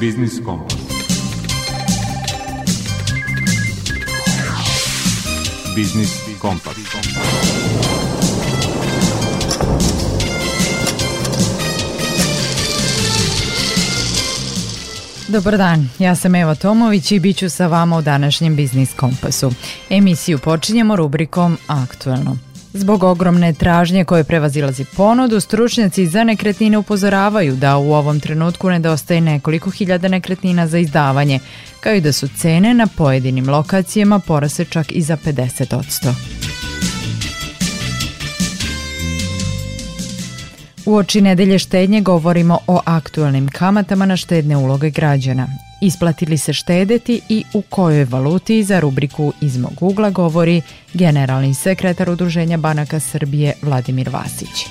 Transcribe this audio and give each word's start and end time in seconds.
Biznis 0.00 0.40
Kompas. 0.44 0.76
Biznis 5.76 6.10
Kompas. 6.40 6.76
Dobar 15.28 15.56
dan, 15.56 15.88
ja 15.98 16.14
sam 16.14 16.34
Eva 16.34 16.54
Tomović 16.54 17.12
i 17.12 17.20
bit 17.20 17.36
ću 17.36 17.50
sa 17.50 17.66
vama 17.66 17.96
u 17.96 18.02
današnjem 18.02 18.56
Biznis 18.56 18.94
Kompasu. 18.94 19.52
Emisiju 19.90 20.38
počinjemo 20.38 20.96
rubrikom 20.96 21.58
Aktualno. 21.66 22.47
Zbog 22.72 23.02
ogromne 23.02 23.52
tražnje 23.52 24.04
koje 24.04 24.24
prevazilazi 24.24 24.84
ponudu, 24.96 25.40
stručnjaci 25.40 26.06
za 26.06 26.24
nekretnine 26.24 26.78
upozoravaju 26.78 27.56
da 27.56 27.76
u 27.76 27.92
ovom 27.92 28.20
trenutku 28.20 28.70
nedostaje 28.70 29.20
nekoliko 29.20 29.70
hiljada 29.70 30.08
nekretnina 30.08 30.66
za 30.66 30.78
izdavanje, 30.78 31.40
kao 31.80 31.94
i 31.94 32.00
da 32.00 32.12
su 32.12 32.28
cene 32.28 32.74
na 32.74 32.86
pojedinim 32.86 33.48
lokacijama 33.48 34.18
porase 34.18 34.64
čak 34.64 34.86
i 34.92 35.02
za 35.02 35.16
50%. 35.16 36.12
U 40.86 40.96
oči 40.96 41.20
nedelje 41.20 41.58
štednje 41.58 42.00
govorimo 42.00 42.58
o 42.66 42.80
aktualnim 42.84 43.48
kamatama 43.48 44.06
na 44.06 44.16
štedne 44.16 44.56
uloge 44.56 44.90
građana. 44.90 45.67
Isplatili 45.80 46.38
se 46.38 46.52
štedeti 46.52 47.20
i 47.28 47.44
u 47.54 47.62
kojoj 47.62 48.04
valuti 48.04 48.64
za 48.64 48.80
rubriku 48.80 49.32
iz 49.40 49.56
mog 49.56 49.82
ugla 49.82 50.10
govori 50.10 50.62
generalni 50.94 51.54
sekretar 51.54 52.10
Udruženja 52.10 52.56
banaka 52.56 53.00
Srbije 53.00 53.52
Vladimir 53.62 54.08
Vasić. 54.08 54.66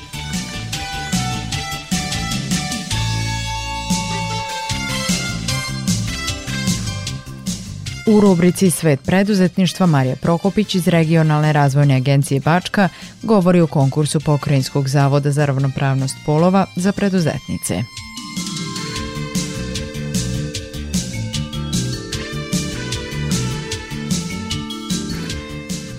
U 8.07 8.19
rubrici 8.19 8.71
Svet 8.71 8.99
preduzetništva 9.05 9.85
Marija 9.85 10.15
Prokopić 10.15 10.75
iz 10.75 10.87
Regionalne 10.87 11.53
razvojne 11.53 11.95
agencije 11.95 12.39
Bačka 12.39 12.89
govori 13.23 13.61
o 13.61 13.67
konkursu 13.67 14.19
Pokrajinskog 14.19 14.87
zavoda 14.87 15.31
za 15.31 15.45
ravnopravnost 15.45 16.15
polova 16.25 16.65
za 16.75 16.91
preduzetnice. 16.91 17.83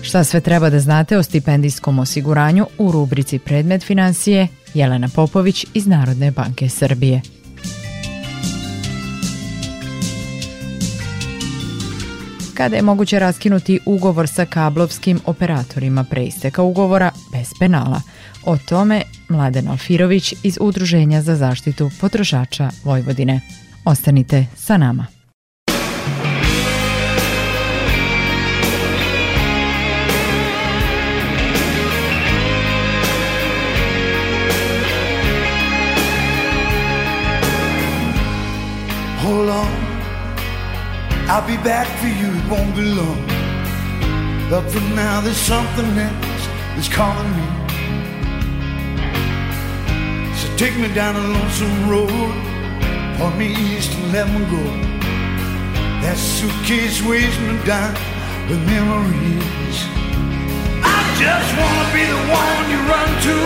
Šta 0.09 0.23
sve 0.23 0.41
treba 0.41 0.69
da 0.69 0.79
znate 0.79 1.17
o 1.17 1.23
stipendijskom 1.23 1.99
osiguranju 1.99 2.65
u 2.77 2.91
rubrici 2.91 3.39
Predmet 3.39 3.83
financije 3.83 4.47
Jelena 4.73 5.09
Popović 5.15 5.65
iz 5.73 5.87
Narodne 5.87 6.31
banke 6.31 6.69
Srbije. 6.69 7.21
Kada 12.53 12.75
je 12.75 12.81
moguće 12.81 13.19
raskinuti 13.19 13.79
ugovor 13.85 14.27
sa 14.27 14.45
kablovskim 14.45 15.19
operatorima 15.25 16.03
pre 16.03 16.23
isteka 16.23 16.61
ugovora 16.61 17.11
bez 17.31 17.49
penala? 17.59 18.01
O 18.45 18.57
tome 18.57 19.01
Mladen 19.27 19.67
Alfirović 19.67 20.33
iz 20.43 20.57
Udruženja 20.61 21.21
za 21.21 21.35
zaštitu 21.35 21.89
potrošača 22.01 22.69
Vojvodine. 22.83 23.41
Ostanite 23.85 24.45
sa 24.55 24.77
nama. 24.77 25.18
I'll 41.31 41.45
be 41.45 41.57
back 41.57 41.85
for 42.01 42.07
you, 42.07 42.25
it 42.25 42.49
won't 42.49 42.75
be 42.75 42.81
long. 42.81 43.21
But 44.49 44.65
for 44.71 44.81
now, 44.97 45.21
there's 45.21 45.37
something 45.37 45.85
else 45.85 46.43
that's 46.73 46.89
calling 46.89 47.29
me. 47.37 47.47
So 50.33 50.49
take 50.57 50.75
me 50.75 50.91
down 50.91 51.15
a 51.15 51.21
lonesome 51.21 51.87
road, 51.87 52.33
point 53.19 53.37
me 53.37 53.53
east 53.53 53.93
and 53.93 54.11
let 54.11 54.25
me 54.25 54.41
go. 54.49 54.65
That 56.01 56.17
suitcase 56.17 56.97
weighs 57.05 57.37
me 57.45 57.61
down 57.61 57.93
with 58.49 58.65
memories. 58.65 59.77
I 60.81 60.97
just 61.21 61.49
wanna 61.61 61.87
be 61.93 62.09
the 62.09 62.21
one 62.41 62.63
you 62.73 62.81
run 62.89 63.09
to. 63.29 63.37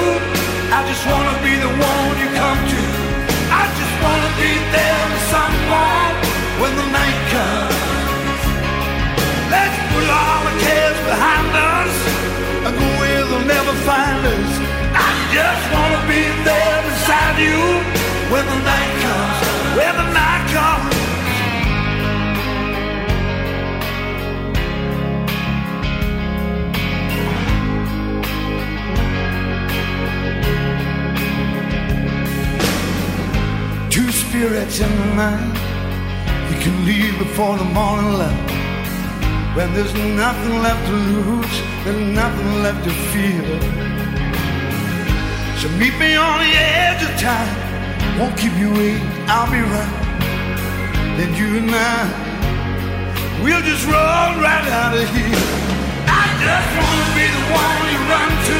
I 0.71 0.79
just 0.87 1.03
wanna 1.03 1.35
be 1.43 1.53
the 1.59 1.73
one 1.91 2.11
you 2.15 2.29
come 2.31 2.61
to. 2.63 2.81
I 3.51 3.63
just 3.75 3.95
wanna 3.99 4.31
be 4.39 4.51
there 4.71 5.03
with 5.11 5.25
someone 5.35 6.32
when 6.63 6.75
the 6.77 6.87
night 6.99 7.19
comes. 7.35 7.75
Let's 9.51 9.77
put 9.91 10.07
all 10.19 10.39
the 10.47 10.55
cares 10.63 10.99
behind 11.11 11.51
us 11.75 11.95
and 12.65 12.73
go 12.79 12.87
where 13.01 13.23
they'll 13.27 13.49
never 13.55 13.73
find 13.89 14.21
us. 14.35 14.51
I 14.95 15.09
just 15.37 15.63
wanna 15.75 16.01
be 16.13 16.23
there 16.47 16.77
beside 16.87 17.37
you 17.47 17.59
when 18.31 18.45
the 18.53 18.59
night 18.71 18.93
comes, 19.03 19.39
when 19.77 19.93
the 20.01 20.07
night 20.21 20.43
comes. 20.55 20.95
Two 33.95 34.09
spirits 34.11 34.79
in 34.79 34.91
the 35.01 35.09
night. 35.15 35.62
You 36.53 36.59
can 36.59 36.85
leave 36.85 37.17
before 37.17 37.57
the 37.57 37.65
morning 37.65 38.13
light. 38.13 38.51
When 39.55 39.73
there's 39.73 39.93
nothing 39.95 40.61
left 40.61 40.85
to 40.85 40.93
lose, 40.93 41.55
there's 41.83 42.13
nothing 42.13 42.61
left 42.61 42.83
to 42.85 42.93
fear. 43.09 43.41
So 45.57 45.67
meet 45.81 45.97
me 45.97 46.13
on 46.13 46.37
the 46.45 46.53
edge 46.53 47.01
of 47.01 47.13
time. 47.17 48.19
Won't 48.19 48.37
keep 48.37 48.53
you 48.61 48.69
waiting, 48.69 49.01
I'll 49.25 49.49
be 49.49 49.65
right. 49.65 49.97
Then 51.17 51.33
you 51.33 51.57
and 51.57 51.73
I, 51.73 52.05
we'll 53.41 53.65
just 53.65 53.85
roll 53.89 54.31
right 54.37 54.67
out 54.77 54.93
of 54.93 55.09
here. 55.09 55.47
I 56.05 56.23
just 56.37 56.69
wanna 56.77 57.07
be 57.17 57.25
the 57.33 57.45
one 57.49 57.81
you 57.89 57.99
run 58.13 58.31
to. 58.49 58.59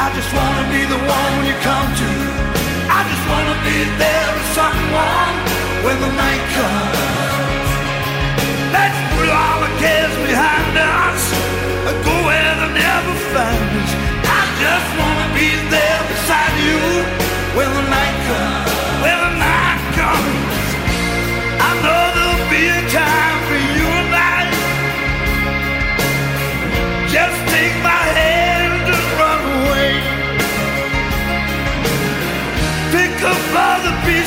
I 0.00 0.06
just 0.16 0.32
wanna 0.32 0.64
be 0.72 0.82
the 0.88 1.00
one 1.12 1.44
you 1.44 1.56
come 1.60 1.88
to. 1.92 2.10
I 2.88 3.00
just 3.04 3.24
wanna 3.28 3.56
be 3.68 3.78
there 4.00 4.28
with 4.32 4.48
someone 4.56 5.51
when 5.84 5.98
the 6.00 6.12
night 6.14 6.44
comes. 6.54 6.98
Let's 8.76 8.98
put 9.14 9.28
all 9.28 9.58
the 9.66 9.72
cares 9.82 10.14
behind 10.30 10.74
us 10.78 11.22
and 11.88 11.96
go 12.06 12.14
where 12.28 12.54
they 12.60 12.70
never 12.86 13.14
find 13.34 13.70
us. 13.82 13.92
I 14.38 14.42
just 14.62 14.88
wanna 14.98 15.28
be 15.34 15.50
there 15.74 16.01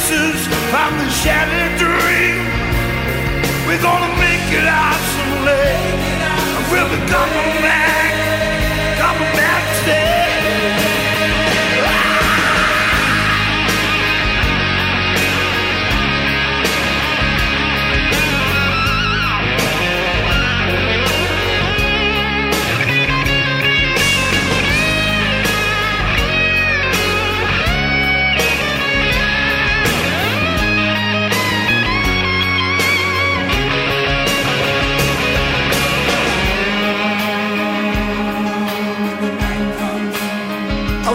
pieces 0.05 0.45
from 0.69 0.97
the 0.99 1.09
shattered 1.09 1.77
dream. 1.79 2.45
We're 3.65 3.81
gonna 3.81 4.13
make 4.21 4.45
it 4.53 4.67
out 4.67 5.01
someday. 5.17 5.81
And 6.55 6.65
we'll 6.71 6.89
be 6.93 7.01
coming 7.09 7.51
back, 7.65 8.14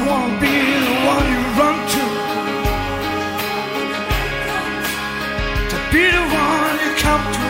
wanna 0.06 0.41
be 0.41 0.56
the 0.87 0.94
one 1.12 1.26
you 1.35 1.43
run 1.61 1.76
to. 1.94 2.05
To 5.73 5.76
be 5.93 6.05
the 6.17 6.25
one 6.44 6.75
you 6.85 6.93
come 7.05 7.25
to. 7.37 7.47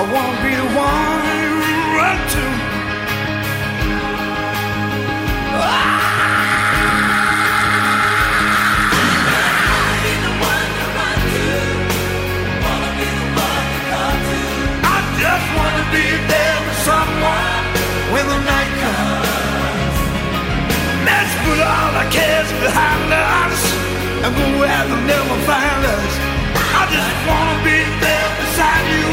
I 0.00 0.02
wanna 0.12 0.42
be 0.44 0.52
the 0.62 0.68
one 0.88 1.24
you 1.70 1.80
run 1.98 2.18
to. 2.34 2.71
behind 22.62 23.10
us 23.12 23.60
and 24.22 24.30
go 24.38 24.46
where 24.60 24.82
they'll 24.86 25.06
never 25.14 25.36
find 25.50 25.82
us. 25.98 26.12
I 26.78 26.82
just 26.94 27.16
wanna 27.26 27.58
be 27.66 27.78
there 28.04 28.28
beside 28.38 28.86
you 28.94 29.10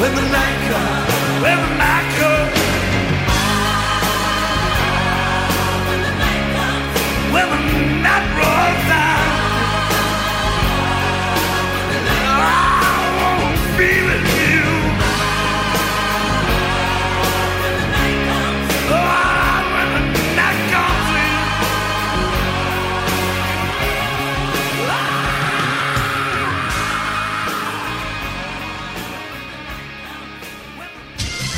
when 0.00 0.12
the 0.18 0.26
night 0.38 0.58
comes, 0.68 1.12
when 1.42 1.58
the 1.64 1.72
night 1.80 2.08
comes. 2.20 2.54
When 5.88 6.00
the 6.06 6.12
night 6.24 6.46
comes. 6.56 7.32
When 7.32 7.46
the 7.52 7.95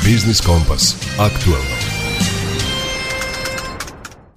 Biznis 0.09 0.41
Kompas. 0.41 0.95
Aktualno. 1.19 1.75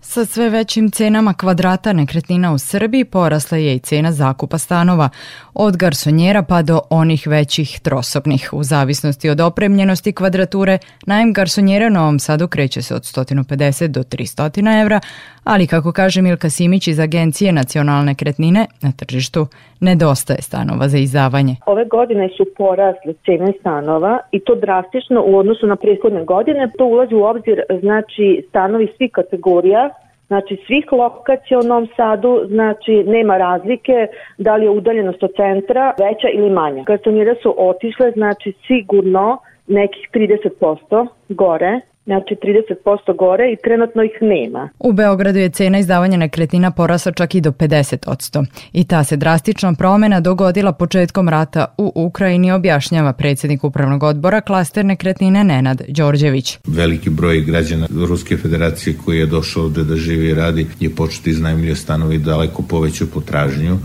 Sa 0.00 0.24
sve 0.24 0.50
većim 0.50 0.90
cenama 0.90 1.34
kvadrata 1.34 1.92
nekretnina 1.92 2.52
u 2.52 2.58
Srbiji 2.58 3.04
porasla 3.04 3.58
je 3.58 3.74
i 3.74 3.78
cena 3.78 4.12
zakupa 4.12 4.58
stanova, 4.58 5.08
od 5.54 5.76
garsonjera 5.76 6.42
pa 6.42 6.62
do 6.62 6.80
onih 6.90 7.26
većih 7.26 7.80
trosobnih. 7.80 8.48
U 8.52 8.64
zavisnosti 8.64 9.30
od 9.30 9.40
opremljenosti 9.40 10.12
kvadrature, 10.12 10.78
najem 11.06 11.32
garsonjera 11.32 11.86
u 11.86 11.90
Novom 11.90 12.18
Sadu 12.18 12.48
kreće 12.48 12.82
se 12.82 12.94
od 12.94 13.02
150 13.02 13.86
do 13.86 14.02
300 14.02 14.82
evra, 14.82 15.00
ali 15.44 15.66
kako 15.66 15.92
kaže 15.92 16.22
Milka 16.22 16.50
Simić 16.50 16.88
iz 16.88 17.00
Agencije 17.00 17.52
nacionalne 17.52 18.04
nekretnine, 18.04 18.66
na 18.82 18.92
tržištu 18.92 19.46
nedostaje 19.80 20.42
stanova 20.42 20.88
za 20.88 20.98
izdavanje. 20.98 21.54
Ove 21.66 21.84
godine 21.84 22.28
su 22.36 22.44
porasle 22.56 23.12
cene 23.24 23.52
stanova 23.60 24.18
i 24.32 24.40
to 24.40 24.54
drastično 24.54 25.24
u 25.26 25.38
odnosu 25.38 25.66
na 25.66 25.76
prethodne 25.76 26.24
godine. 26.24 26.70
To 26.78 26.84
ulazi 26.84 27.14
u 27.14 27.24
obzir 27.24 27.62
znači 27.80 28.44
stanovi 28.48 28.88
svih 28.96 29.10
kategorija, 29.12 29.90
znači 30.26 30.56
svih 30.66 30.92
lokacija 30.92 31.58
u 31.58 31.62
Novom 31.62 31.88
Sadu, 31.96 32.42
znači 32.48 33.04
nema 33.06 33.36
razlike 33.36 34.06
da 34.38 34.56
li 34.56 34.64
je 34.64 34.70
udaljenost 34.70 35.22
od 35.22 35.30
centra 35.36 35.94
veća 35.98 36.28
ili 36.34 36.50
manja. 36.50 36.82
Garsonjere 36.82 37.34
su 37.42 37.54
otišle, 37.58 38.12
znači 38.12 38.52
sigurno 38.66 39.38
nekih 39.66 40.08
30% 40.14 41.06
gore, 41.28 41.80
znači 42.04 42.36
30% 42.42 43.16
gore 43.16 43.52
i 43.52 43.56
trenutno 43.64 44.02
ih 44.02 44.18
nema. 44.20 44.68
U 44.78 44.92
Beogradu 44.92 45.38
je 45.38 45.48
cena 45.48 45.78
izdavanja 45.78 46.16
nekretnina 46.16 46.70
porasla 46.70 47.12
čak 47.12 47.34
i 47.34 47.40
do 47.40 47.50
50%. 47.50 48.46
I 48.72 48.84
ta 48.84 49.04
se 49.04 49.16
drastična 49.16 49.74
promena 49.78 50.20
dogodila 50.20 50.72
početkom 50.72 51.28
rata 51.28 51.74
u 51.78 51.92
Ukrajini, 51.94 52.52
objašnjava 52.52 53.12
predsjednik 53.12 53.64
upravnog 53.64 54.02
odbora 54.02 54.40
klaster 54.40 54.84
nekretnine 54.84 55.44
Nenad 55.44 55.82
Đorđević. 55.88 56.58
veliki 56.66 57.10
broj 57.10 57.40
građana 57.40 57.86
Ruske 58.08 58.36
federacije 58.36 58.96
koji 59.04 59.18
je 59.18 59.26
došao 59.26 59.62
ovde 59.62 59.84
da 59.84 59.96
živi 59.96 60.28
i 60.28 60.34
radi 60.34 60.66
je 60.80 60.90
početi 60.90 61.30
iznajmljuje 61.30 61.76
stanovi 61.76 62.18
daleko 62.18 62.62
poveću 62.62 63.10
potražnju 63.10 63.78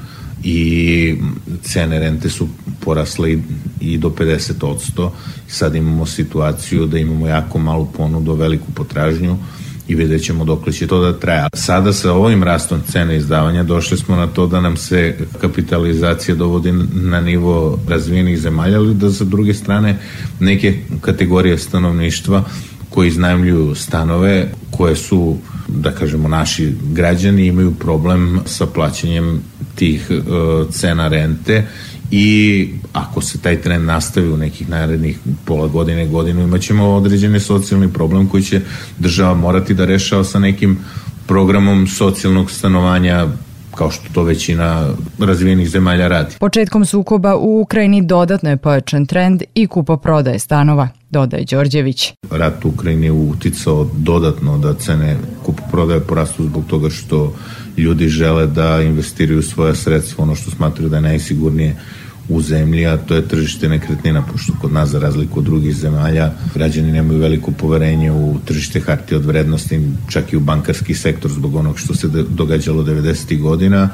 i 0.43 1.15
cene 1.63 1.99
rente 1.99 2.29
su 2.29 2.47
porasle 2.79 3.37
i- 3.79 3.97
do 3.97 4.09
50%. 4.09 5.11
Sad 5.47 5.75
imamo 5.75 6.05
situaciju 6.05 6.85
da 6.85 6.99
imamo 6.99 7.27
jako 7.27 7.59
malu 7.59 7.85
ponudu, 7.97 8.33
veliku 8.33 8.71
potražnju 8.71 9.37
i 9.87 9.95
vidjet 9.95 10.23
ćemo 10.23 10.45
dok 10.45 10.71
će 10.71 10.87
to 10.87 11.01
da 11.01 11.19
traja. 11.19 11.49
Sada 11.53 11.93
sa 11.93 12.13
ovim 12.13 12.43
rastom 12.43 12.81
cene 12.91 13.17
izdavanja 13.17 13.63
došli 13.63 13.97
smo 13.97 14.15
na 14.15 14.27
to 14.27 14.47
da 14.47 14.61
nam 14.61 14.77
se 14.77 15.17
kapitalizacija 15.41 16.35
dovodi 16.35 16.71
na 16.93 17.21
nivo 17.21 17.79
razvijenih 17.87 18.39
zemalja, 18.39 18.77
ali 18.79 18.93
da 18.93 19.11
sa 19.11 19.23
druge 19.23 19.53
strane 19.53 19.97
neke 20.39 20.79
kategorije 21.01 21.57
stanovništva 21.57 22.43
koji 22.97 23.07
iznajmljuju 23.07 23.75
stanove 23.75 24.47
koje 24.71 24.95
su 24.95 25.35
da 25.67 25.91
kažemo 25.91 26.27
naši 26.27 26.73
građani 26.93 27.45
imaju 27.45 27.71
problem 27.71 28.39
sa 28.45 28.65
plaćanjem 28.65 29.41
tih 29.75 30.07
e, 30.11 30.21
cena 30.71 31.07
rente 31.07 31.67
i 32.11 32.69
ako 32.93 33.21
se 33.21 33.37
taj 33.41 33.61
trend 33.61 33.85
nastavi 33.85 34.31
u 34.31 34.37
nekih 34.37 34.69
narednih 34.69 35.19
pola 35.45 35.67
godine, 35.67 36.07
godinu, 36.07 36.43
imat 36.43 36.61
ćemo 36.61 36.85
određeni 36.85 37.39
socijalni 37.39 37.93
problem 37.93 38.27
koji 38.27 38.43
će 38.43 38.61
država 38.99 39.33
morati 39.33 39.73
da 39.73 39.85
rešava 39.85 40.23
sa 40.23 40.39
nekim 40.39 40.77
programom 41.27 41.87
socijalnog 41.87 42.51
stanovanja 42.51 43.27
kao 43.75 43.91
što 43.91 44.13
to 44.13 44.23
većina 44.23 44.89
razvijenih 45.19 45.69
zemalja 45.69 46.07
radi. 46.07 46.35
Početkom 46.39 46.85
sukoba 46.85 47.35
u 47.35 47.61
Ukrajini 47.61 48.01
dodatno 48.01 48.49
je 48.49 48.57
pojačan 48.57 49.05
trend 49.05 49.43
i 49.55 49.67
kupo 49.67 49.97
prodaje 49.97 50.39
stanova, 50.39 50.89
dodaje 51.09 51.45
Đorđević. 51.51 52.13
rat 52.31 52.65
u 52.65 52.69
Ukrajini 52.69 53.11
uticao 53.11 53.89
dodatno 53.97 54.57
da 54.57 54.73
cene 54.73 55.17
kupoprodaje 55.43 55.99
porastu 55.99 56.43
zbog 56.43 56.63
toga 56.67 56.89
što 56.89 57.35
ljudi 57.77 58.07
žele 58.07 58.47
da 58.47 58.81
investiraju 58.81 59.41
svoja 59.41 59.75
sredstva, 59.75 60.23
ono 60.23 60.35
što 60.35 60.51
smatraju 60.51 60.89
da 60.89 60.95
je 60.95 61.01
najsigurnije 61.01 61.75
u 62.29 62.41
zemlji, 62.41 62.85
a 62.85 62.97
to 62.97 63.15
je 63.15 63.27
tržište 63.27 63.69
nekretnina, 63.69 64.21
pošto 64.31 64.53
kod 64.61 64.73
nas, 64.73 64.89
za 64.89 64.99
razliku 64.99 65.39
od 65.39 65.45
drugih 65.45 65.75
zemalja, 65.75 66.31
građani 66.53 66.91
nemaju 66.91 67.19
veliko 67.19 67.51
poverenje 67.51 68.11
u 68.11 68.35
tržište 68.45 68.79
hartije 68.79 69.17
od 69.17 69.25
vrednosti, 69.25 69.81
čak 70.09 70.33
i 70.33 70.37
u 70.37 70.39
bankarski 70.39 70.93
sektor 70.93 71.31
zbog 71.31 71.55
onog 71.55 71.79
što 71.79 71.95
se 71.95 72.07
događalo 72.29 72.83
90. 72.83 73.41
godina 73.41 73.89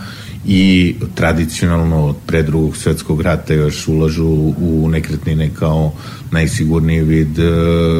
i 0.46 0.96
tradicionalno 1.16 2.06
od 2.06 2.16
pre 2.26 2.44
drugog 2.44 2.78
svetskog 2.78 3.22
rata 3.22 3.54
još 3.54 3.88
ulažu 3.88 4.54
u 4.58 4.90
nekretnine 4.92 5.50
kao 5.60 5.94
najsigurniji 6.32 7.02
vid 7.02 7.40
e, 7.40 7.44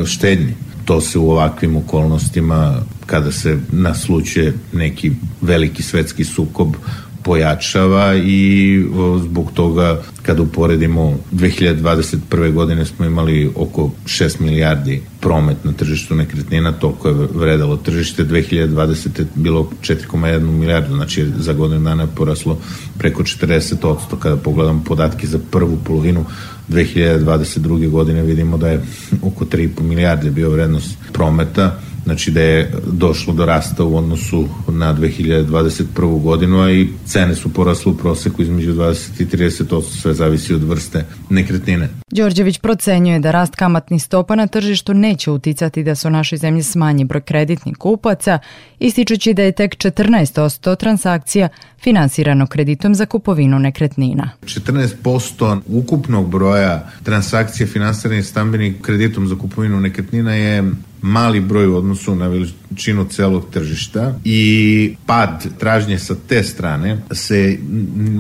štednje. 0.06 0.56
To 0.86 1.02
se 1.02 1.20
u 1.20 1.32
ovakvim 1.32 1.76
okolnostima, 1.76 2.82
kada 3.06 3.32
se 3.32 3.60
naslučuje 3.72 4.54
neki 4.74 5.12
veliki 5.42 5.84
svetski 5.84 6.24
sukob, 6.24 6.76
pojačava 7.24 8.16
i 8.16 8.86
zbog 9.24 9.52
toga 9.54 10.02
kada 10.22 10.42
uporedimo 10.42 11.18
2021. 11.32 12.52
godine 12.52 12.86
smo 12.86 13.06
imali 13.06 13.52
oko 13.56 13.92
6 14.06 14.42
milijardi 14.42 15.02
promet 15.20 15.64
na 15.64 15.72
tržištu 15.72 16.16
nekretnina, 16.16 16.72
toliko 16.72 17.08
je 17.08 17.28
vredalo 17.34 17.78
tržište, 17.78 18.24
2020. 18.26 19.20
je 19.20 19.26
bilo 19.36 19.70
4,1 19.82 20.40
milijardu, 20.40 20.96
znači 20.96 21.26
za 21.38 21.54
godinu 21.54 21.84
dana 21.84 22.04
je 22.04 22.10
poraslo 22.16 22.58
preko 22.98 23.24
40%. 23.24 23.96
Kada 24.20 24.38
pogledam 24.38 24.84
podatke 24.84 25.28
za 25.28 25.40
prvu 25.52 25.78
polovinu 25.86 26.26
2022. 26.70 27.90
godine 27.90 28.22
vidimo 28.22 28.58
da 28.58 28.70
je 28.70 28.82
oko 29.22 29.46
3,5 29.46 29.82
milijarde 29.82 30.32
bio 30.32 30.50
vrednost 30.50 30.98
prometa, 31.14 31.80
znači 32.04 32.32
da 32.32 32.42
je 32.42 32.72
došlo 32.92 33.34
do 33.34 33.46
rasta 33.46 33.84
u 33.84 33.98
odnosu 33.98 34.48
na 34.68 34.96
2021. 34.96 36.22
godinu, 36.22 36.62
a 36.62 36.72
i 36.72 36.88
cene 37.06 37.36
su 37.36 37.54
porasle 37.54 37.92
u 37.92 37.98
proseku 37.98 38.42
između 38.42 38.74
20 38.74 39.22
i 39.22 39.26
30%, 39.26 39.82
sve 40.02 40.14
zavisi 40.14 40.54
od 40.54 40.64
vrste 40.64 41.06
nekretnine. 41.30 41.90
Đorđević 42.12 42.60
procenjuje 42.60 43.20
da 43.20 43.32
rast 43.32 43.56
kamatnih 43.56 44.04
stopa 44.04 44.36
na 44.36 44.48
tržištu 44.48 44.94
neće 44.94 45.32
uticati 45.32 45.84
da 45.84 45.96
se 45.96 46.08
u 46.08 46.12
našoj 46.12 46.38
zemlji 46.38 46.64
smanji 46.64 47.06
broj 47.06 47.22
kreditnih 47.22 47.78
kupaca, 47.78 48.40
ističući 48.80 49.34
da 49.34 49.44
je 49.44 49.52
tek 49.52 49.76
14% 49.76 50.76
transakcija 50.76 51.50
finansirano 51.84 52.48
kreditom 52.48 52.96
za 52.96 53.06
kupovinu 53.06 53.60
nekretnina. 53.60 54.30
14% 54.44 55.62
ukupnog 55.68 56.30
broja 56.30 56.90
transakcija 57.04 57.68
finansiranih 57.68 58.26
stambenim 58.26 58.82
kreditom 58.82 59.28
za 59.28 59.36
kupovinu 59.36 59.80
nekretnina 59.80 60.34
je 60.34 60.64
mali 61.04 61.40
broj 61.40 61.68
u 61.68 61.76
odnosu 61.76 62.16
na 62.16 62.28
veličinu 62.74 63.06
celog 63.06 63.46
tržišta 63.52 64.14
i 64.26 64.96
pad 65.06 65.46
tražnje 65.60 66.00
sa 66.00 66.16
te 66.28 66.44
strane 66.44 66.98
se 67.12 67.58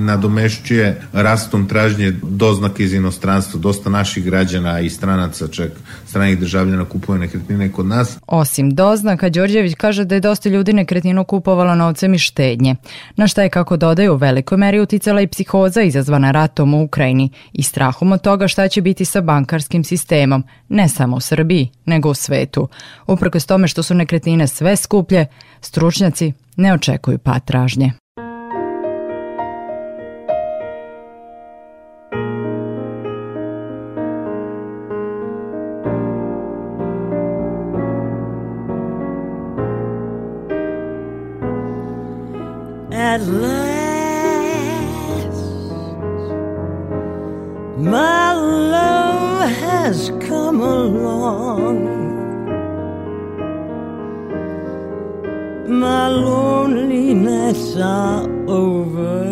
nadomešćuje 0.06 1.02
rastom 1.14 1.68
tražnje 1.68 2.14
doznaka 2.24 2.84
iz 2.84 2.94
inostranstva. 2.94 3.60
Dosta 3.60 3.90
naših 3.90 4.24
građana 4.24 4.80
i 4.80 4.90
stranaca, 4.90 5.48
čak 5.48 5.72
stranih 6.06 6.40
državljana 6.40 6.86
kupuje 6.86 7.20
nekretnine 7.20 7.72
kod 7.72 7.86
nas. 7.86 8.18
Osim 8.28 8.76
doznaka, 8.76 9.30
Đorđević 9.30 9.74
kaže 9.78 10.06
da 10.06 10.16
je 10.16 10.22
dosta 10.22 10.50
ljudi 10.50 10.74
nekretninu 10.74 11.24
kupovalo 11.24 11.76
novcem 11.76 12.14
i 12.14 12.20
štednje, 12.20 12.76
na 13.16 13.28
šta 13.28 13.44
je 13.44 13.50
kako 13.50 13.78
dodaju 13.78 14.14
u 14.14 14.18
velikoj 14.18 14.58
meri 14.58 14.80
uticala 14.80 15.22
i 15.22 15.28
psihoza 15.28 15.82
izazvana 15.82 16.32
ratom 16.32 16.74
u 16.74 16.84
Ukrajini 16.84 17.30
i 17.54 17.64
strahom 17.64 18.12
od 18.12 18.22
toga 18.22 18.48
šta 18.48 18.68
će 18.68 18.82
biti 18.82 19.06
sa 19.06 19.22
bankarskim 19.22 19.84
sistemom, 19.84 20.44
ne 20.70 20.90
samo 20.90 21.16
u 21.16 21.20
Srbiji, 21.20 21.70
nego 21.86 22.10
u 22.10 22.14
svetu. 22.14 22.68
Uprkos 23.08 23.46
tome 23.46 23.68
što 23.68 23.84
su 23.84 23.94
nekretnine 23.94 24.43
cene 24.44 24.48
sve 24.48 24.76
skuplje, 24.76 25.26
stručnjaci 25.62 26.34
ne 26.58 26.74
očekuju 26.74 27.18
pa 27.18 27.40
tražnje. 27.40 27.92
At 42.92 43.22
last, 43.22 43.54
my 47.78 48.34
love 48.34 49.50
has 49.50 50.12
come 50.28 50.62
along. 50.62 51.93
My 55.80 56.08
loneliness 56.08 57.76
are 57.78 58.28
over. 58.48 59.24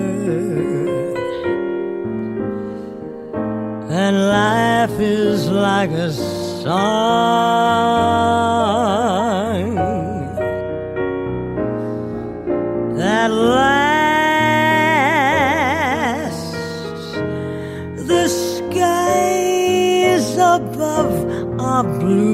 And 3.90 4.28
life 4.28 5.00
is 5.00 5.50
like 5.50 5.92
a 5.92 6.12
song 6.12 6.72
that 12.98 13.30
lasts. 13.30 14.02
The 18.08 18.28
skies 18.28 20.38
above 20.38 21.26
are 21.62 21.84
blue. 21.84 22.31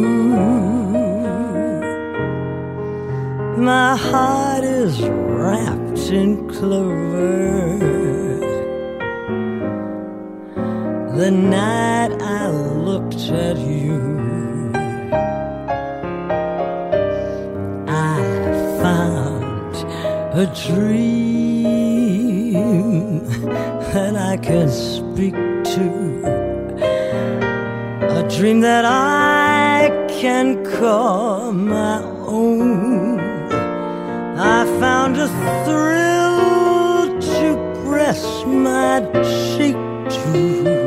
My 3.58 3.96
heart 3.96 4.64
is 4.64 5.02
wrapped 5.02 6.12
in 6.12 6.48
clover. 6.48 7.80
The 11.18 11.32
night 11.32 12.12
I 12.22 12.52
looked 12.52 13.32
at 13.32 13.58
you, 13.58 14.70
I 17.88 18.22
found 18.80 19.76
a 20.38 20.46
dream 20.68 21.34
that 23.92 24.16
I 24.16 24.38
can 24.38 24.70
speak 24.70 25.34
to. 25.34 25.90
A 28.20 28.24
dream 28.30 28.62
that 28.62 28.86
I 28.86 29.90
can 30.22 30.64
call 30.64 31.52
my 31.52 32.07
found 35.08 35.20
a 35.22 35.28
thrill 35.64 37.20
to 37.22 37.84
press 37.86 38.44
my 38.46 39.00
cheek 39.58 39.76
to. 40.10 40.87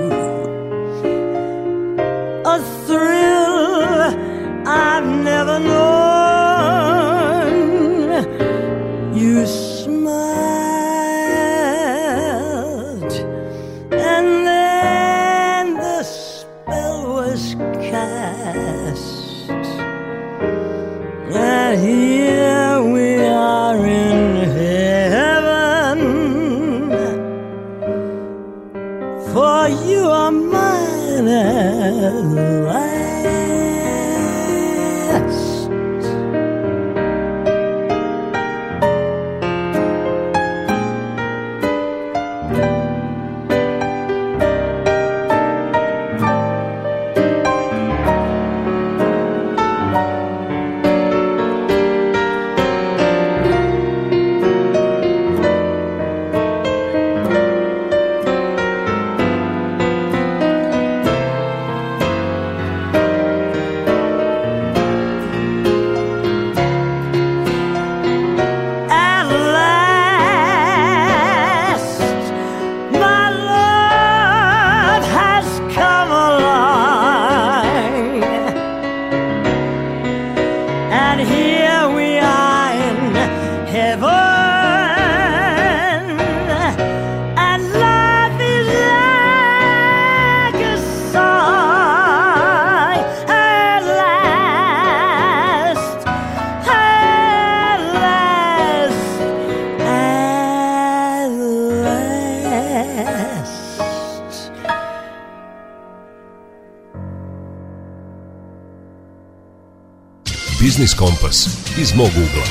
Biznis 110.80 110.94
Kompas 110.94 111.48
iz 111.80 111.94
mog 111.94 112.06
ugla. 112.06 112.44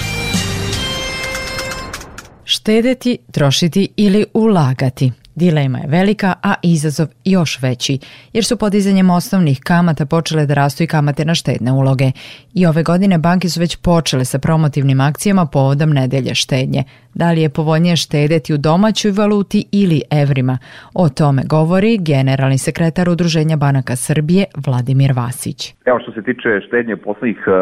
Štedeti, 2.43 3.17
trošiti 3.31 3.89
ili 3.95 4.25
ulagati. 4.33 5.11
Dilema 5.39 5.77
je 5.77 5.87
velika, 5.87 6.33
a 6.49 6.53
izazov 6.63 7.07
još 7.25 7.61
veći, 7.61 7.99
jer 8.33 8.43
su 8.45 8.57
podizanjem 8.57 9.09
osnovnih 9.09 9.59
kamata 9.63 10.05
počele 10.05 10.45
da 10.45 10.53
rastu 10.53 10.83
i 10.83 10.87
kamate 10.87 11.25
na 11.25 11.35
štedne 11.35 11.71
uloge. 11.71 12.07
I 12.53 12.65
ove 12.65 12.83
godine 12.83 13.17
banke 13.17 13.49
su 13.49 13.59
već 13.59 13.73
počele 13.89 14.25
sa 14.25 14.39
promotivnim 14.39 14.99
akcijama 15.01 15.45
povodom 15.53 15.89
nedelje 15.89 16.35
štednje. 16.35 16.83
Da 17.13 17.31
li 17.31 17.41
je 17.41 17.49
povoljnije 17.49 17.95
štedeti 17.95 18.53
u 18.53 18.57
domaćoj 18.57 19.11
valuti 19.11 19.65
ili 19.71 20.01
evrima? 20.23 20.57
O 20.93 21.09
tome 21.09 21.41
govori 21.55 21.97
generalni 22.11 22.57
sekretar 22.57 23.09
Udruženja 23.09 23.57
banaka 23.57 23.95
Srbije 23.95 24.45
Vladimir 24.65 25.11
Vasić. 25.15 25.75
Evo 25.85 25.99
što 25.99 26.11
se 26.11 26.21
tiče 26.23 26.49
štednje 26.67 26.95
poslednjih 26.97 27.41
uh, 27.47 27.53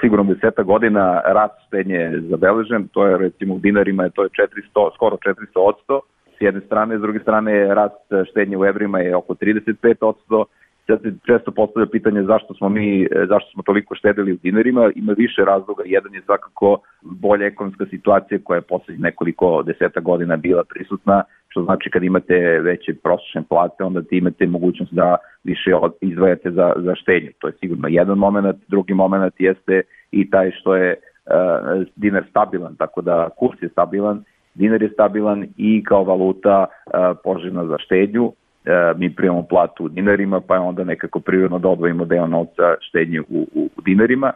sigurno 0.00 0.24
deseta 0.34 0.62
godina 0.62 1.20
rast 1.38 1.58
štednje 1.66 1.94
je 1.94 2.20
zabeležen, 2.30 2.88
to 2.88 3.06
je 3.06 3.18
recimo 3.18 3.54
u 3.54 3.58
dinarima 3.58 4.02
je 4.04 4.10
to 4.10 4.22
je 4.22 4.28
400, 4.28 4.94
skoro 4.94 5.16
400 5.16 5.34
odsto 5.56 6.00
s 6.42 6.44
jedne 6.44 6.60
strane, 6.60 6.98
s 6.98 7.00
druge 7.00 7.18
strane 7.18 7.74
rast 7.74 8.30
štednje 8.30 8.56
u 8.56 8.64
evrima 8.64 8.98
je 9.00 9.16
oko 9.16 9.34
35 9.34 9.94
odsto, 10.00 10.44
Sad 10.86 11.02
se 11.02 11.12
često 11.26 11.50
postavlja 11.50 11.86
pitanje 11.86 12.22
zašto 12.22 12.54
smo 12.54 12.68
mi, 12.68 13.06
zašto 13.28 13.50
smo 13.50 13.62
toliko 13.62 13.94
štedili 13.94 14.32
u 14.32 14.36
dinarima, 14.36 14.90
ima 14.94 15.12
više 15.12 15.44
razloga, 15.44 15.82
jedan 15.86 16.14
je 16.14 16.22
svakako 16.22 16.78
bolja 17.02 17.46
ekonomska 17.46 17.86
situacija 17.90 18.38
koja 18.44 18.56
je 18.56 18.68
poslednjih 18.72 19.02
nekoliko 19.02 19.62
deseta 19.62 20.00
godina 20.00 20.36
bila 20.36 20.64
prisutna, 20.64 21.22
što 21.48 21.62
znači 21.62 21.90
kad 21.90 22.02
imate 22.02 22.34
veće 22.60 22.94
prosječne 23.02 23.42
plate, 23.48 23.84
onda 23.84 24.02
ti 24.02 24.16
imate 24.16 24.46
mogućnost 24.46 24.92
da 24.92 25.16
više 25.44 25.70
izdvajate 26.00 26.50
za, 26.50 26.72
za 26.76 26.94
štednju. 26.94 27.30
To 27.38 27.46
je 27.46 27.54
sigurno 27.60 27.88
jedan 27.88 28.18
moment, 28.18 28.56
drugi 28.68 28.94
moment 28.94 29.34
jeste 29.38 29.82
i 30.10 30.30
taj 30.30 30.50
što 30.50 30.76
je 30.76 30.96
uh, 30.96 31.86
dinar 31.96 32.24
stabilan, 32.30 32.76
tako 32.76 33.02
da 33.02 33.28
kurs 33.38 33.62
je 33.62 33.68
stabilan, 33.68 34.24
dinar 34.54 34.82
je 34.82 34.88
stabilan 34.88 35.46
i 35.56 35.84
kao 35.84 36.04
valuta 36.04 36.66
uh, 36.66 36.92
poželjna 37.24 37.66
za 37.66 37.78
štednju, 37.78 38.32
e, 38.64 38.94
mi 38.96 39.14
primamo 39.14 39.42
platu 39.42 39.84
u 39.84 39.88
dinarima, 39.88 40.40
pa 40.40 40.54
je 40.54 40.60
onda 40.60 40.84
nekako 40.84 41.20
prirodno 41.20 41.58
da 41.58 41.68
odvojimo 41.68 42.04
deo 42.04 42.26
novca 42.26 42.74
štednje 42.80 43.20
u, 43.20 43.46
u, 43.54 43.68
u 43.76 43.80
dinarima. 43.80 44.32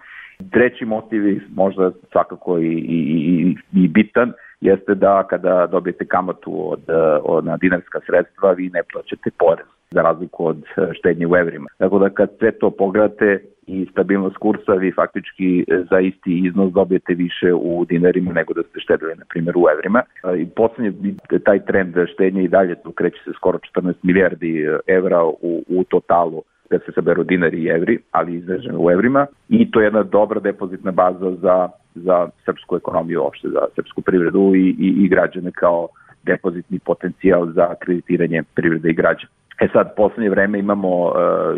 Treći 0.51 0.85
motiv 0.85 1.27
je 1.29 1.41
možda 1.55 1.91
svakako 2.13 2.59
i, 2.59 2.73
i, 2.73 2.99
i, 2.99 3.57
i 3.73 3.89
bitan, 3.89 4.33
jeste 4.61 4.95
da 4.95 5.27
kada 5.31 5.67
dobijete 5.67 6.05
kamatu 6.05 6.73
od, 6.73 6.81
od, 7.23 7.45
na 7.45 7.57
dinarska 7.57 8.01
sredstva, 8.07 8.53
vi 8.53 8.71
ne 8.71 8.83
plaćate 8.93 9.31
porez 9.39 9.67
za 9.91 10.03
razliku 10.03 10.47
od 10.47 10.57
e, 10.57 10.95
štednje 10.99 11.27
u 11.27 11.37
evrima. 11.37 11.69
Tako 11.79 11.99
da 11.99 12.09
kad 12.09 12.31
sve 12.39 12.53
to 12.53 12.71
pogledate 12.71 13.41
i 13.67 13.87
stabilnost 13.91 14.37
kursa, 14.37 14.73
vi 14.73 14.93
faktički 14.93 15.65
e, 15.69 15.83
za 15.91 16.01
isti 16.01 16.39
iznos 16.47 16.73
dobijete 16.73 17.15
više 17.15 17.55
u 17.55 17.85
dinarima 17.85 18.33
nego 18.33 18.55
da 18.55 18.63
ste 18.63 18.81
štedili, 18.81 19.15
na 19.17 19.25
primjer, 19.29 19.57
u 19.57 19.65
evrima. 19.73 20.03
E, 20.25 20.39
I 20.39 20.47
poslednje, 20.47 21.15
taj 21.45 21.65
trend 21.65 21.95
štednje 22.15 22.45
i 22.45 22.49
dalje, 22.49 22.75
tu 22.83 22.93
kreće 22.93 23.19
se 23.25 23.31
skoro 23.37 23.59
14 23.75 23.95
milijardi 24.03 24.67
evra 24.87 25.25
u, 25.25 25.65
u 25.69 25.85
totalu 25.85 26.43
kad 26.69 26.81
se 26.85 26.93
saberu 26.93 27.25
dinari 27.25 27.63
i 27.63 27.69
evri, 27.69 27.99
ali 28.11 28.37
izraženo 28.37 28.79
u 28.81 28.91
evrima. 28.91 29.27
I 29.49 29.71
to 29.71 29.81
je 29.81 29.87
jedna 29.87 30.03
dobra 30.03 30.41
depozitna 30.41 30.91
baza 30.91 31.31
za, 31.31 31.69
za 31.95 32.29
srpsku 32.45 32.77
ekonomiju 32.77 33.23
uopšte, 33.23 33.49
za 33.49 33.61
srpsku 33.75 34.03
privredu 34.03 34.55
i, 34.55 34.69
i, 34.69 35.05
i 35.05 35.09
građane 35.09 35.51
kao 35.51 35.89
depozitni 36.23 36.79
potencijal 36.79 37.53
za 37.53 37.75
kreditiranje 37.81 38.43
privrede 38.55 38.91
i 38.91 38.95
građana. 38.95 39.33
E 39.61 39.69
sad, 39.73 39.95
poslednje 39.97 40.31
vreme 40.31 40.59
imamo 40.59 41.05
uh, 41.05 41.13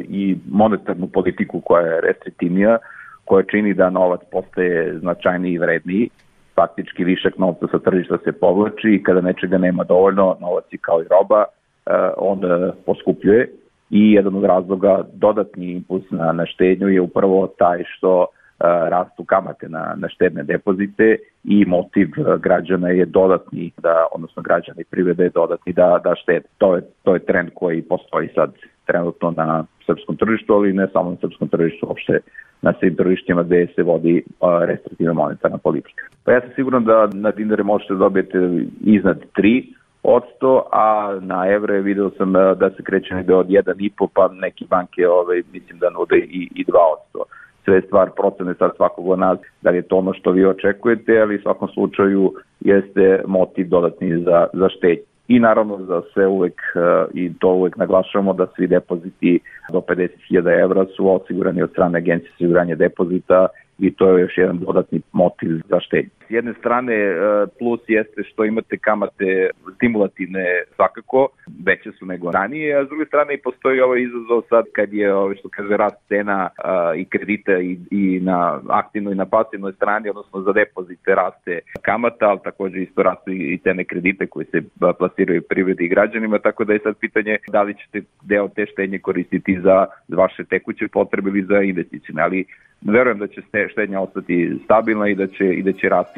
i 0.09 0.37
monetarnu 0.51 1.07
politiku 1.07 1.61
koja 1.61 1.87
je 1.87 2.01
restriktivnija, 2.01 2.79
koja 3.25 3.43
čini 3.43 3.75
da 3.75 3.91
novac 3.91 4.21
postaje 4.33 4.99
značajniji 4.99 5.53
i 5.53 5.59
vredniji, 5.59 6.11
faktički 6.55 7.05
višak 7.05 7.39
novca 7.39 7.67
sa 7.71 7.79
tržišta 7.79 8.19
se 8.25 8.33
povlači 8.33 8.89
i 8.89 9.03
kada 9.03 9.21
nečega 9.21 9.59
nema 9.59 9.85
dovoljno, 9.85 10.37
novac 10.41 10.65
je 10.71 10.79
kao 10.79 11.03
i 11.03 11.07
roba, 11.11 11.45
uh, 11.45 11.95
on 12.17 12.45
uh, 12.45 12.75
poskupljuje. 12.87 13.51
I 13.91 14.13
jedan 14.13 14.35
od 14.37 14.45
razloga 14.45 15.05
dodatni 15.13 15.73
impuls 15.73 16.05
na, 16.11 16.33
na 16.33 16.47
štednju 16.47 16.89
je 16.89 17.01
upravo 17.01 17.47
taj 17.47 17.85
što 17.87 18.27
rastu 18.61 19.25
kamate 19.25 19.69
na, 19.69 19.95
na 19.97 20.09
štedne 20.09 20.43
depozite 20.43 21.17
i 21.45 21.65
motiv 21.65 22.09
građana 22.41 22.89
je 22.89 23.05
dodatni 23.05 23.73
da, 23.83 24.07
odnosno 24.13 24.43
građani 24.43 24.85
privrede 24.91 25.25
je 25.25 25.31
dodatni 25.31 25.73
da, 25.73 26.01
da 26.05 26.15
štede. 26.15 26.47
To 26.59 26.77
je, 26.77 26.83
to 27.03 27.15
je 27.15 27.21
trend 27.21 27.51
koji 27.55 27.83
postoji 27.83 28.29
sad 28.35 28.53
trenutno 28.87 29.31
na 29.37 29.65
srpskom 29.87 30.17
tržištu, 30.17 30.55
ali 30.55 30.73
ne 30.73 30.89
samo 30.93 31.11
na 31.11 31.17
srpskom 31.17 31.49
tržištu, 31.49 31.87
uopšte 31.87 32.19
na 32.63 32.73
svim 32.81 32.97
tržištima 32.97 33.43
gde 33.43 33.67
se 33.75 33.83
vodi 33.83 34.23
restriktivna 34.67 35.13
monetarna 35.13 35.59
politika. 35.59 36.03
Pa 36.25 36.33
ja 36.33 36.41
sam 36.41 36.51
siguran 36.55 36.85
da 36.85 37.09
na 37.13 37.31
dinare 37.31 37.63
možete 37.63 37.93
da 37.93 37.99
dobijete 37.99 38.39
iznad 38.81 39.23
3, 39.37 39.65
odsto, 40.03 40.69
a 40.73 41.19
na 41.21 41.49
evre 41.49 41.81
video 41.81 42.11
sam 42.11 42.33
da 42.33 42.71
se 42.77 42.83
kreće 42.83 43.15
negde 43.15 43.35
od 43.35 43.47
1,5, 43.47 44.09
pa 44.15 44.29
neki 44.33 44.67
banke 44.71 45.09
ove, 45.09 45.43
mislim 45.53 45.79
da 45.79 45.91
nude 45.91 46.17
i, 46.17 46.49
i 46.55 46.65
2 46.65 46.73
odsto 46.97 47.25
sve 47.65 47.81
stvar 47.81 48.11
procene 48.17 48.55
sad 48.55 48.71
svakog 48.77 49.09
od 49.09 49.19
nas, 49.19 49.39
da 49.63 49.71
li 49.71 49.77
je 49.77 49.83
to 49.83 49.97
ono 49.97 50.13
što 50.13 50.31
vi 50.31 50.47
očekujete, 50.47 51.21
ali 51.21 51.37
u 51.37 51.43
svakom 51.43 51.69
slučaju 51.69 52.33
jeste 52.61 53.23
motiv 53.27 53.69
dodatni 53.69 54.23
za, 54.25 54.47
za 54.53 54.69
štednje. 54.69 55.05
I 55.29 55.39
naravno 55.39 55.79
za 55.85 56.03
sve 56.13 56.27
uvek, 56.27 56.61
uh, 56.75 57.15
i 57.15 57.33
to 57.39 57.49
uvek 57.49 57.77
naglašavamo 57.77 58.33
da 58.33 58.47
svi 58.57 58.67
depoziti 58.67 59.41
do 59.73 59.79
50.000 59.79 60.63
evra 60.63 60.87
su 60.97 61.11
osigurani 61.11 61.63
od 61.63 61.71
strane 61.71 61.99
agencije 61.99 62.31
osiguranja 62.35 62.75
depozita 62.75 63.47
i 63.79 63.95
to 63.95 64.11
je 64.11 64.23
još 64.23 64.39
jedan 64.39 64.59
dodatni 64.59 65.01
motiv 65.13 65.51
za 65.69 65.81
štednje. 65.81 66.18
S 66.29 66.31
jedne 66.31 66.55
strane 66.59 66.95
e, 66.95 67.17
plus 67.59 67.81
jeste 67.89 68.23
što 68.23 68.45
imate 68.45 68.79
kamate 68.79 69.51
stimulativne 69.77 70.45
svakako, 70.77 71.29
veće 71.67 71.93
su 71.93 72.07
nego 72.07 72.31
ranije, 72.31 72.77
a 72.77 72.85
s 72.85 72.89
druge 72.89 73.05
strane 73.05 73.35
i 73.35 73.43
postoji 73.43 73.81
ovaj 73.81 74.03
izazov 74.03 74.43
sad 74.49 74.65
kad 74.73 74.93
je 74.93 75.15
ovaj 75.15 75.37
što 75.37 75.49
kaže 75.49 75.77
rast 75.77 75.97
cena 76.09 76.49
i 76.97 77.05
kredita 77.05 77.59
i, 77.59 77.79
i 77.91 78.21
na 78.21 78.61
aktivnoj 78.69 79.13
i 79.13 79.17
na 79.17 79.27
pasivnoj 79.27 79.73
strani, 79.73 80.11
odnosno 80.11 80.41
za 80.41 80.53
depozite 80.53 81.15
raste 81.15 81.61
kamata, 81.83 82.29
ali 82.29 82.41
takođe 82.45 82.83
isto 82.83 83.03
rastu 83.03 83.31
i 83.31 83.59
cene 83.63 83.85
kredite 83.85 84.27
koji 84.27 84.47
se 84.47 84.63
plasiraju 84.99 85.43
privredi 85.49 85.85
i 85.85 85.89
građanima, 85.89 86.39
tako 86.39 86.65
da 86.65 86.73
je 86.73 86.79
sad 86.79 86.97
pitanje 86.97 87.39
da 87.49 87.63
li 87.63 87.75
ćete 87.75 88.07
deo 88.23 88.49
te 88.49 88.67
štednje 88.67 88.99
koristiti 88.99 89.61
za 89.61 89.87
vaše 90.09 90.45
tekuće 90.45 90.89
potrebe 90.89 91.31
ili 91.31 91.43
za 91.43 91.63
investicijne, 91.63 92.23
ali 92.23 92.45
verujem 92.83 93.19
da 93.19 93.27
će 93.27 93.41
štednja 93.73 94.01
ostati 94.01 94.59
stabilna 94.65 95.09
i 95.09 95.15
da 95.15 95.27
će, 95.27 95.55
i 95.55 95.63
da 95.63 95.73
će 95.73 95.89
rasti 95.89 96.18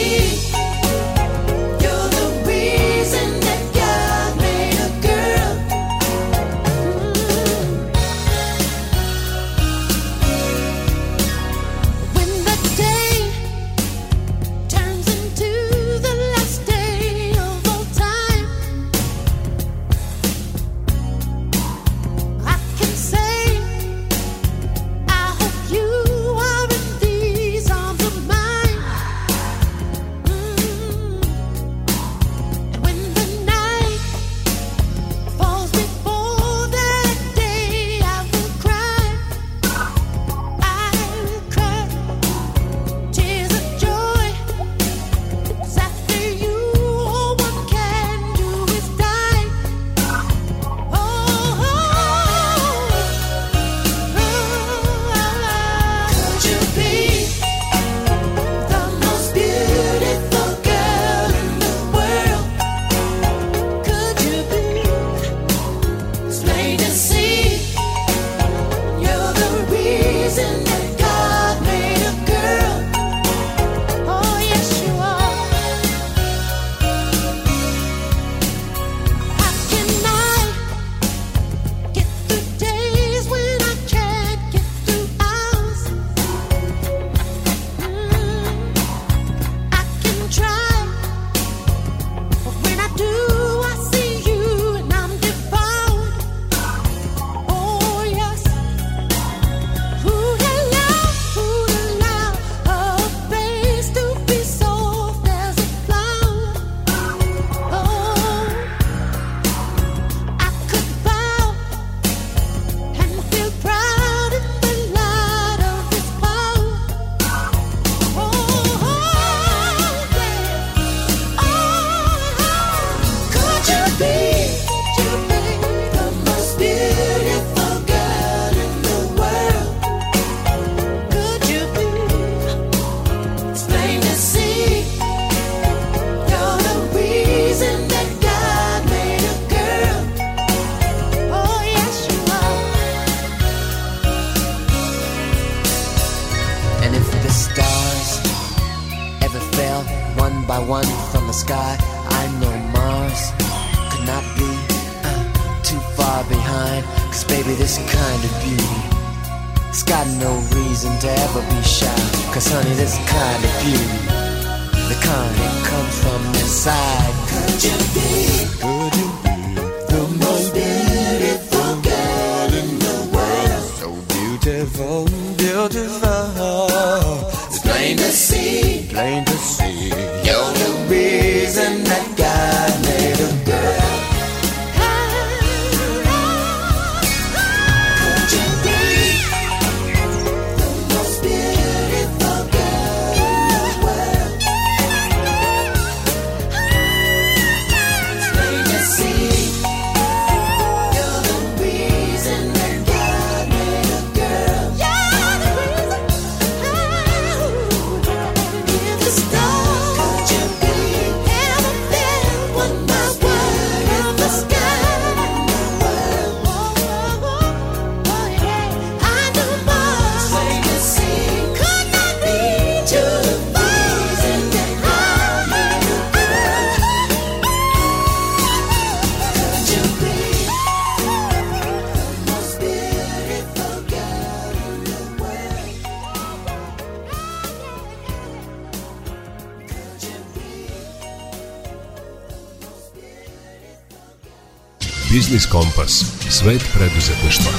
Svet 246.43 246.63
preduzetništva. 246.77 247.53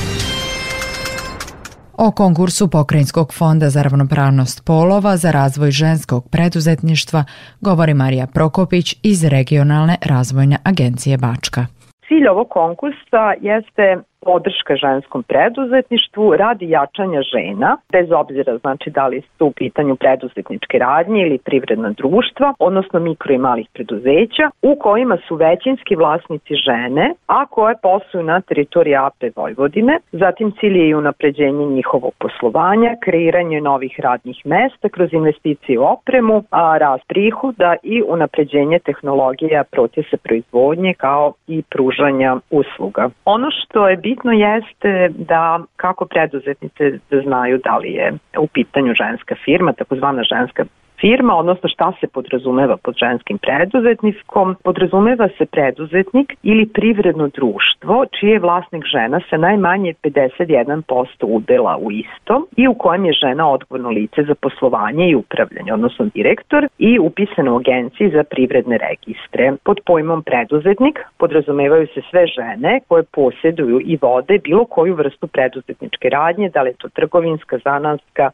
O 2.06 2.08
konkursu 2.20 2.64
Pokrajinskog 2.76 3.28
fonda 3.38 3.68
za 3.74 3.80
ravnopravnost 3.82 4.56
polova 4.66 5.12
za 5.22 5.30
razvoj 5.30 5.70
ženskog 5.70 6.22
preduzetništva 6.34 7.20
govori 7.60 7.94
Marija 7.94 8.26
Prokopić 8.34 8.86
iz 9.12 9.18
Regionalne 9.36 9.96
razvojne 10.12 10.56
agencije 10.70 11.14
Bačka. 11.24 11.62
Cilj 12.08 12.26
ovog 12.34 12.48
konkursa 12.60 13.24
jeste 13.50 13.86
podrška 14.26 14.76
ženskom 14.76 15.22
preduzetništvu 15.22 16.36
radi 16.36 16.70
jačanja 16.70 17.22
žena, 17.22 17.76
bez 17.92 18.08
obzira 18.12 18.56
znači 18.56 18.90
da 18.90 19.06
li 19.06 19.20
su 19.20 19.46
u 19.46 19.52
pitanju 19.52 19.96
preduzetničke 19.96 20.78
radnje 20.78 21.22
ili 21.22 21.38
privredna 21.38 21.90
društva, 21.90 22.54
odnosno 22.58 23.00
mikro 23.00 23.34
i 23.34 23.38
malih 23.38 23.68
preduzeća, 23.72 24.50
u 24.62 24.76
kojima 24.76 25.16
su 25.28 25.34
većinski 25.34 25.96
vlasnici 25.96 26.54
žene, 26.54 27.14
a 27.26 27.46
koje 27.46 27.74
posluju 27.82 28.24
na 28.24 28.40
teritoriji 28.40 28.96
AP 28.96 29.22
Vojvodine. 29.36 29.98
Zatim 30.12 30.52
cilj 30.60 30.78
je 30.78 30.88
i 30.88 30.94
unapređenje 30.94 31.66
njihovog 31.66 32.12
poslovanja, 32.18 32.96
kreiranje 33.04 33.60
novih 33.60 34.00
radnih 34.00 34.46
mesta 34.46 34.88
kroz 34.88 35.12
investicije 35.12 35.78
u 35.78 35.84
opremu, 35.84 36.44
a 36.50 36.78
rast 36.78 37.04
prihoda 37.08 37.76
i 37.82 38.02
unapređenje 38.08 38.78
tehnologija 38.78 39.64
procesa 39.64 40.16
proizvodnje 40.22 40.94
kao 40.94 41.32
i 41.46 41.62
pružanja 41.70 42.36
usluga. 42.50 43.08
Ono 43.24 43.48
što 43.50 43.88
je 43.88 43.96
bitno 43.96 44.11
jeste 44.32 45.08
da 45.08 45.60
kako 45.76 46.04
preduzetnice 46.06 46.90
da 47.10 47.20
znaju 47.20 47.58
da 47.64 47.76
li 47.76 47.92
je 47.92 48.12
u 48.38 48.46
pitanju 48.46 48.94
ženska 48.94 49.34
firma, 49.44 49.72
takozvana 49.72 50.22
ženska 50.22 50.64
firma, 51.02 51.36
odnosno 51.36 51.68
šta 51.68 51.92
se 52.00 52.06
podrazumeva 52.06 52.76
pod 52.76 52.94
ženskim 53.02 53.38
preduzetnikom. 53.38 54.56
Podrazumeva 54.64 55.28
se 55.38 55.44
preduzetnik 55.46 56.28
ili 56.42 56.66
privredno 56.66 57.28
društvo 57.28 58.04
čiji 58.14 58.30
je 58.30 58.38
vlasnik 58.38 58.84
žena 58.94 59.20
sa 59.30 59.36
najmanje 59.36 59.94
51% 60.02 61.06
udela 61.22 61.76
u 61.76 61.90
istom 61.92 62.46
i 62.56 62.68
u 62.68 62.74
kojem 62.74 63.04
je 63.04 63.12
žena 63.12 63.50
odgovorno 63.50 63.90
lice 63.90 64.22
za 64.22 64.34
poslovanje 64.34 65.10
i 65.10 65.14
upravljanje, 65.14 65.72
odnosno 65.72 66.06
direktor 66.14 66.68
i 66.78 66.98
upisano 66.98 67.54
u 67.54 67.58
agenciji 67.58 68.10
za 68.10 68.24
privredne 68.24 68.78
registre. 68.78 69.52
Pod 69.64 69.80
pojmom 69.86 70.22
preduzetnik 70.22 70.98
podrazumevaju 71.18 71.86
se 71.94 72.00
sve 72.10 72.26
žene 72.26 72.80
koje 72.88 73.02
posjeduju 73.02 73.80
i 73.84 73.98
vode 74.02 74.38
bilo 74.38 74.64
koju 74.64 74.94
vrstu 74.94 75.26
preduzetničke 75.26 76.08
radnje, 76.08 76.48
da 76.48 76.62
li 76.62 76.70
je 76.70 76.74
to 76.74 76.88
trgovinska, 76.88 77.58
zanatska, 77.64 78.30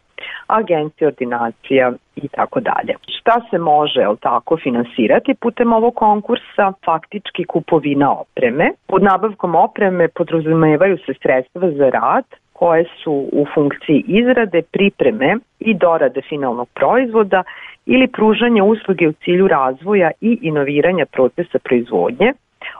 agencija, 0.46 1.08
ordinacija 1.08 1.92
i 2.16 2.28
tako 2.28 2.60
dalje. 2.60 2.94
Šta 3.18 3.40
se 3.50 3.58
može, 3.58 4.00
el 4.00 4.16
tako, 4.16 4.56
finansirati 4.56 5.34
putem 5.34 5.72
ovog 5.72 5.94
konkursa? 5.94 6.72
Faktički 6.84 7.44
kupovina 7.44 8.12
opreme. 8.20 8.70
Pod 8.86 9.02
nabavkom 9.02 9.54
opreme 9.54 10.08
podrazumevaju 10.08 10.98
se 11.06 11.12
sredstva 11.22 11.70
za 11.70 11.90
rad 11.90 12.24
koje 12.52 12.84
su 13.02 13.12
u 13.32 13.46
funkciji 13.54 14.04
izrade, 14.06 14.62
pripreme 14.62 15.36
i 15.60 15.74
dorade 15.74 16.20
finalnog 16.28 16.68
proizvoda 16.74 17.42
ili 17.86 18.08
pružanje 18.08 18.62
usluge 18.62 19.08
u 19.08 19.12
cilju 19.12 19.48
razvoja 19.48 20.10
i 20.20 20.38
inoviranja 20.42 21.06
procesa 21.06 21.58
proizvodnje, 21.58 22.32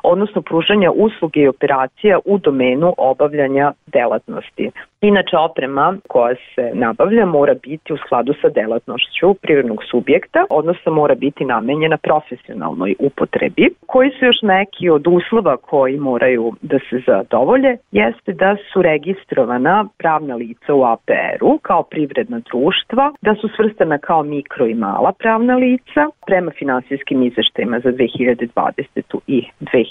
odnosno 0.02 0.42
pružanja 0.42 0.90
usluge 0.90 1.40
i 1.40 1.48
operacija 1.48 2.18
u 2.24 2.38
domenu 2.38 2.94
obavljanja 2.98 3.72
delatnosti. 3.86 4.70
Inače, 5.00 5.36
oprema 5.36 5.96
koja 6.08 6.34
se 6.34 6.70
nabavlja 6.74 7.26
mora 7.26 7.54
biti 7.62 7.92
u 7.92 7.96
skladu 7.96 8.34
sa 8.42 8.48
delatnošću 8.48 9.34
privrednog 9.34 9.84
subjekta, 9.90 10.44
odnosno 10.50 10.92
mora 10.92 11.14
biti 11.14 11.44
namenjena 11.44 11.96
profesionalnoj 11.96 12.94
upotrebi. 12.98 13.68
Koji 13.86 14.10
su 14.10 14.24
još 14.24 14.42
neki 14.42 14.90
od 14.90 15.06
uslova 15.06 15.56
koji 15.56 15.96
moraju 15.96 16.52
da 16.62 16.78
se 16.90 17.00
zadovolje, 17.06 17.76
jeste 17.92 18.32
da 18.32 18.56
su 18.72 18.82
registrovana 18.82 19.88
pravna 19.98 20.34
lica 20.34 20.74
u 20.74 20.82
APR-u 20.84 21.58
kao 21.62 21.82
privredna 21.82 22.40
društva, 22.50 23.12
da 23.22 23.34
su 23.34 23.48
svrstana 23.56 23.98
kao 23.98 24.22
mikro 24.22 24.66
i 24.66 24.74
mala 24.74 25.12
pravna 25.18 25.56
lica 25.56 26.02
prema 26.26 26.50
finansijskim 26.58 27.22
izveštajima 27.22 27.80
za 27.80 27.92
2020. 27.92 29.18
i 29.26 29.42
2021. 29.60 29.87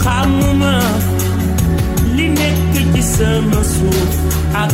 Xamuma 0.03 0.75
li 2.17 2.27
nekk 2.39 2.75
ci 2.93 3.03
sama 3.15 3.61
suuf 3.75 4.13
ak 4.63 4.73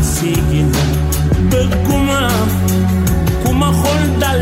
bëgguma 1.51 2.21
xool 3.81 4.03
dal 4.23 4.41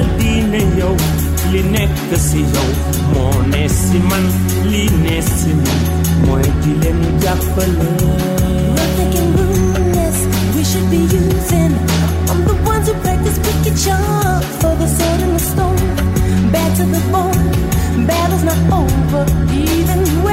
yow 0.79 0.95
li 1.53 1.62
nekk 1.75 2.11
si 2.29 2.40
yow 2.55 2.71
moo 3.12 3.35
si 3.81 3.99
man 4.11 4.25
li 4.71 4.83
si 5.37 5.53
man 5.64 5.81
mooy 6.27 6.47
di 6.62 6.73
leen 6.83 7.01
jàppale. 7.23 7.90
We 10.55 10.62
should 10.71 10.88
be 10.95 11.01
using. 11.21 11.75
I'm 12.31 12.40
the 12.49 12.55
ones 12.73 12.87
who 12.88 12.95
practice 13.05 13.38
wicked 13.47 13.77
charm 13.85 14.40
for 14.61 14.73
the 14.81 14.88
and 15.29 15.40
the. 15.51 15.81
Bad 16.55 16.71
to 16.79 16.85
the 16.95 17.03
bone. 17.12 17.42
Battle's 18.09 18.45
not 18.51 18.61
over, 18.81 19.25
even 19.53 20.01
when 20.25 20.32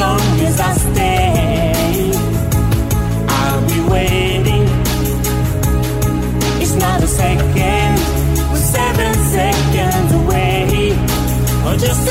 long 0.00 0.40
as 0.40 0.58
I 0.58 0.72
stay, 0.72 1.69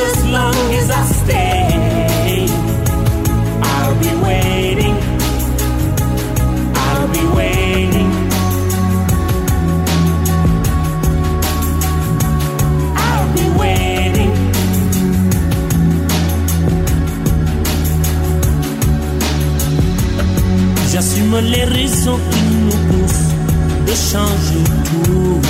as 0.08 0.26
long 0.36 0.56
as 0.80 0.90
I 0.90 1.04
stay, 1.22 2.48
I'll 3.72 3.96
be 4.04 4.12
waiting. 4.26 4.96
I'll 6.86 7.08
be 7.18 7.24
waiting. 7.40 8.10
I'll 13.08 13.30
be 13.38 13.46
waiting. 13.62 14.32
J'assume 20.92 21.38
les 21.54 21.66
raisons 21.66 22.20
qui 22.32 22.42
nous 22.64 22.80
poussent 22.88 23.32
de 23.88 23.96
changer 24.12 24.64
tout. 25.04 25.42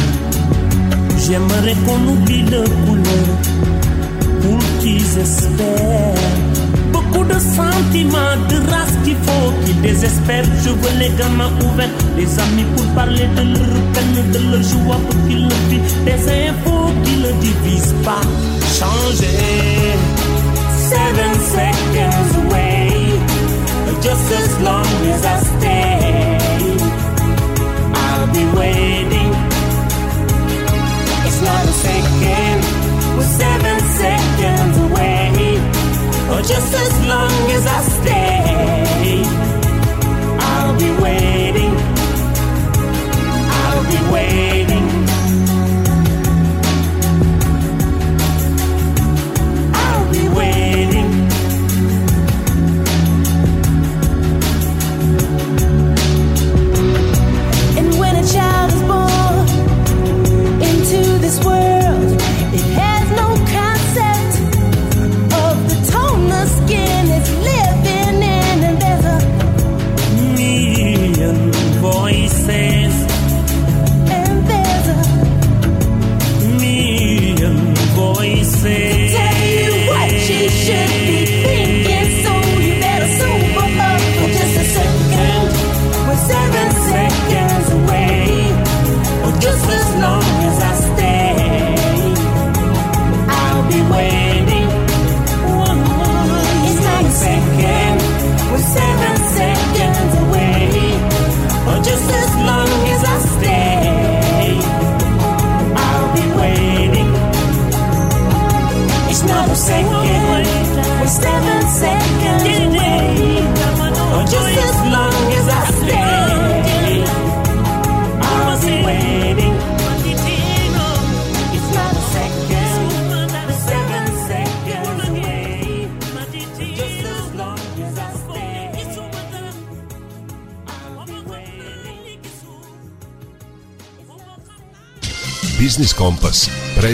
J'aimerais 1.25 1.75
qu'on 1.85 2.01
oublie 2.13 2.43
le 2.43 2.63
couleur 2.85 3.68
pour 4.41 4.59
qu'ils 4.79 5.17
espèrent. 5.17 6.37
Beaucoup 6.91 7.23
de 7.23 7.39
sentiments, 7.57 8.37
de 8.49 8.57
race 8.71 8.95
qu'il 9.03 9.15
faut 9.25 9.51
qu'ils 9.65 9.81
désespèrent. 9.81 10.49
Je 10.63 10.69
veux 10.69 10.99
les 10.99 11.11
gamins 11.17 11.51
ouverts, 11.65 11.89
des 12.15 12.39
amis 12.39 12.65
pour 12.75 12.85
parler 12.93 13.27
de 13.35 13.41
leur 13.53 13.73
peine, 13.93 14.31
de 14.31 14.39
leur 14.51 14.63
joie 14.63 14.99
pour 15.07 15.27
qu'ils 15.27 15.47
le 15.47 15.59
vivent. 15.69 16.03
Des 16.05 16.21
infos 16.47 16.89
qui 17.03 17.15
ne 17.17 17.31
divisent 17.41 17.95
pas. 18.03 18.21
Changer. 18.77 19.97
Seven 20.89 21.33
seconds 21.55 22.31
away. 22.41 22.89
Just 24.01 24.31
as 24.31 24.61
long 24.61 24.85
as 25.13 25.25
I 25.25 25.37
stay, 25.43 26.37
I'll 27.93 28.27
be 28.33 28.45
waiting. 28.57 29.31
It's 31.27 31.41
not 31.41 31.65
a 31.65 31.73
second, 31.85 32.63
seven 33.37 33.78
seconds 34.39 34.77
away. 34.77 35.57
Or 36.31 36.41
just 36.41 36.73
as 36.73 36.93
long 37.07 37.51
as 37.57 37.65
I 37.65 37.79
stay, 37.97 39.25
I'll 40.39 40.77
be 40.77 40.91
waiting. 41.03 41.73
I'll 43.61 43.85
be 43.91 44.13
waiting. 44.13 44.58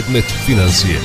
Predmet 0.06 0.30
financije. 0.46 0.96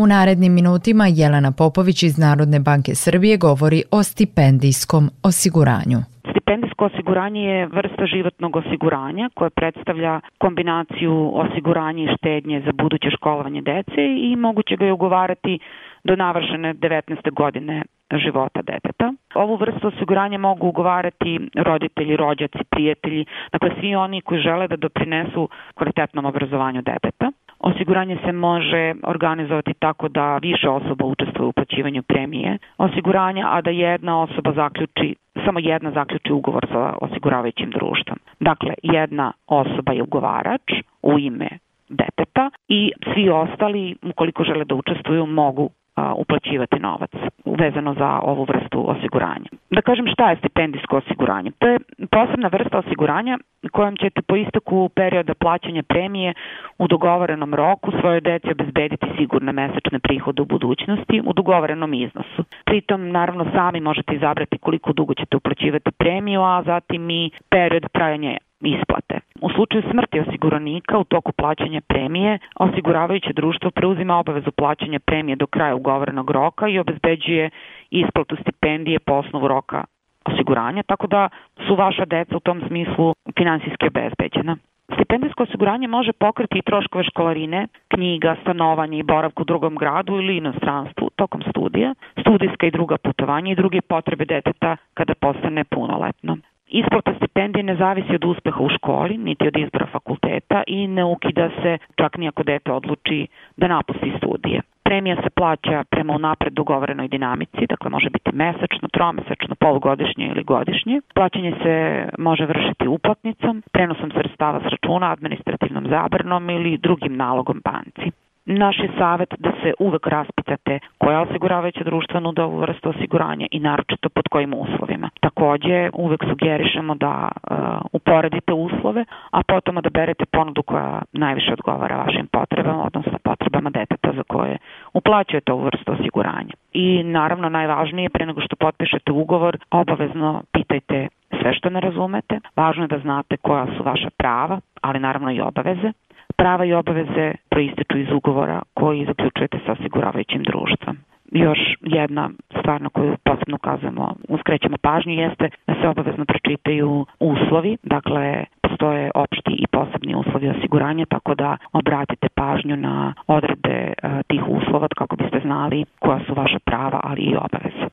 U 0.00 0.06
narednim 0.06 0.52
minutima 0.54 1.04
Jelena 1.20 1.52
Popović 1.60 2.02
iz 2.02 2.18
Narodne 2.18 2.58
banke 2.68 2.92
Srbije 2.94 3.36
govori 3.36 3.80
o 3.98 4.02
stipendijskom 4.02 5.04
osiguranju. 5.30 5.98
Stipendijsko 6.30 6.84
osiguranje 6.90 7.42
je 7.52 7.66
vrsta 7.66 8.04
životnog 8.14 8.56
osiguranja 8.56 9.30
koje 9.34 9.50
predstavlja 9.50 10.20
kombinaciju 10.38 11.14
osiguranja 11.44 12.02
i 12.04 12.14
štednje 12.16 12.62
za 12.66 12.72
buduće 12.80 13.08
školovanje 13.16 13.62
dece 13.62 14.02
i 14.28 14.36
moguće 14.36 14.76
ga 14.76 14.84
je 14.84 14.92
ugovarati 14.92 15.58
do 16.04 16.16
navršene 16.16 16.74
19. 16.74 17.34
godine 17.40 17.82
života 18.16 18.62
deteta. 18.62 19.12
Ovu 19.34 19.56
vrstu 19.56 19.88
osiguranja 19.88 20.38
mogu 20.38 20.66
ugovarati 20.66 21.40
roditelji, 21.54 22.16
rođaci, 22.16 22.58
prijatelji, 22.70 23.24
dakle 23.52 23.70
svi 23.80 23.94
oni 23.94 24.20
koji 24.20 24.40
žele 24.40 24.68
da 24.68 24.76
doprinesu 24.76 25.48
kvalitetnom 25.74 26.24
obrazovanju 26.24 26.82
deteta. 26.82 27.30
Osiguranje 27.58 28.18
se 28.24 28.32
može 28.32 28.94
organizovati 29.02 29.74
tako 29.74 30.08
da 30.08 30.38
više 30.38 30.68
osoba 30.68 31.04
učestvuje 31.04 31.46
u 31.46 31.48
uplaćivanju 31.48 32.02
premije 32.02 32.58
osiguranja, 32.78 33.46
a 33.50 33.60
da 33.60 33.70
jedna 33.70 34.22
osoba 34.22 34.52
zaključi 34.52 35.14
samo 35.44 35.58
jedna 35.58 35.90
zaključi 35.90 36.32
ugovor 36.32 36.66
sa 36.72 36.94
osiguravajućim 37.00 37.70
društvom. 37.70 38.18
Dakle, 38.40 38.74
jedna 38.82 39.32
osoba 39.46 39.92
je 39.92 40.02
ugovarač 40.02 40.72
u 41.02 41.18
ime 41.18 41.48
deteta 41.88 42.50
i 42.68 42.92
svi 43.14 43.30
ostali, 43.30 43.96
ukoliko 44.02 44.44
žele 44.44 44.64
da 44.64 44.74
učestvuju, 44.74 45.26
mogu 45.26 45.70
uplaćivati 46.16 46.78
novac 46.78 47.10
vezano 47.44 47.94
za 47.94 48.20
ovu 48.22 48.44
vrstu 48.44 48.90
osiguranja. 48.90 49.48
Da 49.70 49.80
kažem 49.82 50.06
šta 50.12 50.30
je 50.30 50.36
stipendijsko 50.36 50.96
osiguranje? 50.96 51.50
To 51.58 51.66
je 51.68 51.78
posebna 52.10 52.48
vrsta 52.48 52.78
osiguranja 52.78 53.38
kojom 53.72 53.96
ćete 53.96 54.22
po 54.22 54.36
istoku 54.36 54.88
perioda 54.94 55.34
plaćanja 55.34 55.82
premije 55.82 56.34
u 56.78 56.88
dogovorenom 56.88 57.54
roku 57.54 57.92
svoje 58.00 58.20
deci 58.20 58.52
obezbediti 58.52 59.06
sigurne 59.18 59.52
mesečne 59.52 59.98
prihode 59.98 60.42
u 60.42 60.44
budućnosti 60.44 61.22
u 61.26 61.32
dogovorenom 61.32 61.94
iznosu. 61.94 62.44
Pritom, 62.64 63.10
naravno, 63.10 63.46
sami 63.54 63.80
možete 63.80 64.14
izabrati 64.14 64.58
koliko 64.58 64.92
dugo 64.92 65.14
ćete 65.14 65.36
uplaćivati 65.36 65.90
premiju, 65.90 66.42
a 66.42 66.62
zatim 66.62 67.10
i 67.10 67.30
period 67.50 67.86
trajanja 67.92 68.36
isplate. 68.60 69.20
U 69.40 69.50
slučaju 69.50 69.82
smrti 69.90 70.20
osiguranika 70.20 70.98
u 70.98 71.04
toku 71.04 71.32
plaćanja 71.32 71.80
premije, 71.80 72.38
osiguravajuće 72.56 73.32
društvo 73.32 73.70
preuzima 73.70 74.18
obavezu 74.18 74.50
plaćanja 74.50 74.98
premije 74.98 75.36
do 75.36 75.46
kraja 75.46 75.74
ugovorenog 75.74 76.30
roka 76.30 76.68
i 76.68 76.78
obezbeđuje 76.78 77.50
isplatu 77.90 78.36
stipendije 78.36 78.98
po 78.98 79.12
osnovu 79.12 79.48
roka 79.48 79.84
osiguranja, 80.24 80.82
tako 80.82 81.06
da 81.06 81.28
su 81.66 81.74
vaša 81.74 82.04
deca 82.04 82.36
u 82.36 82.40
tom 82.40 82.62
smislu 82.68 83.14
finansijski 83.38 83.86
obezbeđena. 83.86 84.56
Stipendijsko 84.94 85.42
osiguranje 85.42 85.88
može 85.88 86.12
pokriti 86.12 86.58
i 86.58 86.62
troškove 86.62 87.04
školarine, 87.04 87.66
knjiga, 87.88 88.36
stanovanje 88.42 88.98
i 88.98 89.02
boravku 89.02 89.42
u 89.42 89.44
drugom 89.44 89.76
gradu 89.76 90.12
ili 90.16 90.36
inostranstvu 90.36 91.10
tokom 91.16 91.42
studija, 91.50 91.94
studijska 92.20 92.66
i 92.66 92.70
druga 92.70 92.96
putovanja 92.98 93.52
i 93.52 93.54
druge 93.54 93.80
potrebe 93.80 94.24
deteta 94.24 94.76
kada 94.94 95.14
postane 95.14 95.64
punoletno. 95.64 96.36
Isplata 96.68 97.14
stipendije 97.16 97.62
ne 97.62 97.76
zavisi 97.76 98.14
od 98.14 98.24
uspeha 98.24 98.60
u 98.60 98.68
školi, 98.68 99.18
niti 99.18 99.46
od 99.48 99.56
izbora 99.56 99.86
fakulteta 99.86 100.62
i 100.66 100.86
ne 100.86 101.04
ukida 101.04 101.50
se 101.62 101.78
čak 101.96 102.16
ni 102.16 102.28
ako 102.28 102.42
dete 102.42 102.72
odluči 102.72 103.26
da 103.56 103.68
napusti 103.68 104.12
studije. 104.16 104.60
Premija 104.82 105.16
se 105.16 105.30
plaća 105.30 105.84
prema 105.90 106.14
unapred 106.14 106.52
dogovorenoj 106.52 107.08
dinamici, 107.08 107.66
dakle 107.68 107.90
može 107.90 108.10
biti 108.10 108.30
mesečno, 108.32 108.88
tromesečno, 108.92 109.54
polugodišnje 109.60 110.26
ili 110.26 110.44
godišnje. 110.44 111.00
Plaćanje 111.14 111.52
se 111.62 112.08
može 112.18 112.46
vršiti 112.46 112.88
uplatnicom, 112.88 113.62
prenosom 113.72 114.10
sredstava 114.10 114.60
s 114.60 114.66
računa, 114.72 115.12
administrativnom 115.12 115.86
zabranom 115.88 116.50
ili 116.50 116.78
drugim 116.78 117.16
nalogom 117.16 117.60
banci. 117.64 118.10
Naš 118.50 118.78
je 118.78 118.88
savet 118.98 119.34
da 119.38 119.50
se 119.62 119.72
uvek 119.78 120.06
raspitate 120.06 120.78
koja 120.98 121.20
osiguravajuća 121.20 121.84
društva 121.84 122.20
nude 122.20 122.42
ovu 122.42 122.58
vrstu 122.58 122.88
osiguranja 122.88 123.46
i 123.50 123.60
naročito 123.60 124.08
pod 124.08 124.28
kojim 124.30 124.54
uslovima. 124.54 125.10
Takođe, 125.20 125.90
uvek 125.92 126.24
sugerišemo 126.30 126.94
da 126.94 127.28
uh, 127.28 127.56
uporedite 127.92 128.52
uslove, 128.52 129.04
a 129.30 129.42
potom 129.42 129.74
da 129.74 129.90
berete 129.90 130.24
ponudu 130.26 130.62
koja 130.62 131.02
najviše 131.12 131.52
odgovara 131.52 131.96
vašim 131.96 132.26
potrebama, 132.32 132.86
odnosno 132.86 133.18
potrebama 133.24 133.70
deteta 133.70 134.12
za 134.16 134.22
koje 134.22 134.58
uplaćujete 134.94 135.52
ovu 135.52 135.64
vrstu 135.64 135.92
osiguranja. 135.92 136.54
I 136.72 137.02
naravno 137.02 137.48
najvažnije, 137.48 138.08
pre 138.10 138.26
nego 138.26 138.40
što 138.40 138.56
potpišete 138.56 139.12
ugovor, 139.12 139.58
obavezno 139.70 140.42
pitajte 140.52 141.08
sve 141.40 141.54
što 141.54 141.70
ne 141.70 141.80
razumete. 141.80 142.40
Važno 142.56 142.84
je 142.84 142.88
da 142.88 142.98
znate 142.98 143.36
koja 143.36 143.66
su 143.66 143.82
vaša 143.82 144.08
prava, 144.16 144.60
ali 144.80 145.00
naravno 145.00 145.30
i 145.32 145.40
obaveze 145.40 145.92
prava 146.40 146.64
i 146.64 146.72
obaveze 146.72 147.32
proističu 147.50 147.98
iz 147.98 148.10
ugovora 148.12 148.62
koji 148.74 149.04
zaključujete 149.04 149.58
sa 149.66 149.72
osiguravajućim 149.72 150.42
društvom. 150.42 150.96
Još 151.32 151.58
jedna 151.80 152.30
stvar 152.60 152.82
na 152.82 152.88
koju 152.88 153.16
posebno 153.24 153.56
ukazujemo, 153.56 154.14
uskrećemo 154.28 154.76
pažnju 154.82 155.12
jeste 155.12 155.50
da 155.66 155.74
se 155.74 155.88
obavezno 155.88 156.24
pročitaju 156.24 157.06
uslovi, 157.20 157.76
dakle 157.82 158.44
postoje 158.62 159.10
opšti 159.14 159.52
i 159.58 159.66
posebni 159.66 160.14
uslovi 160.14 160.48
osiguranja, 160.48 161.04
tako 161.06 161.34
da 161.34 161.56
obratite 161.72 162.28
pažnju 162.34 162.76
na 162.76 163.14
odredbe 163.26 163.92
tih 164.26 164.42
uslova 164.48 164.88
kako 164.98 165.16
biste 165.16 165.40
znali 165.42 165.84
koja 165.98 166.20
su 166.26 166.34
vaša 166.34 166.58
prava, 166.64 167.00
ali 167.02 167.20
i 167.20 167.36
obaveze. 167.36 167.84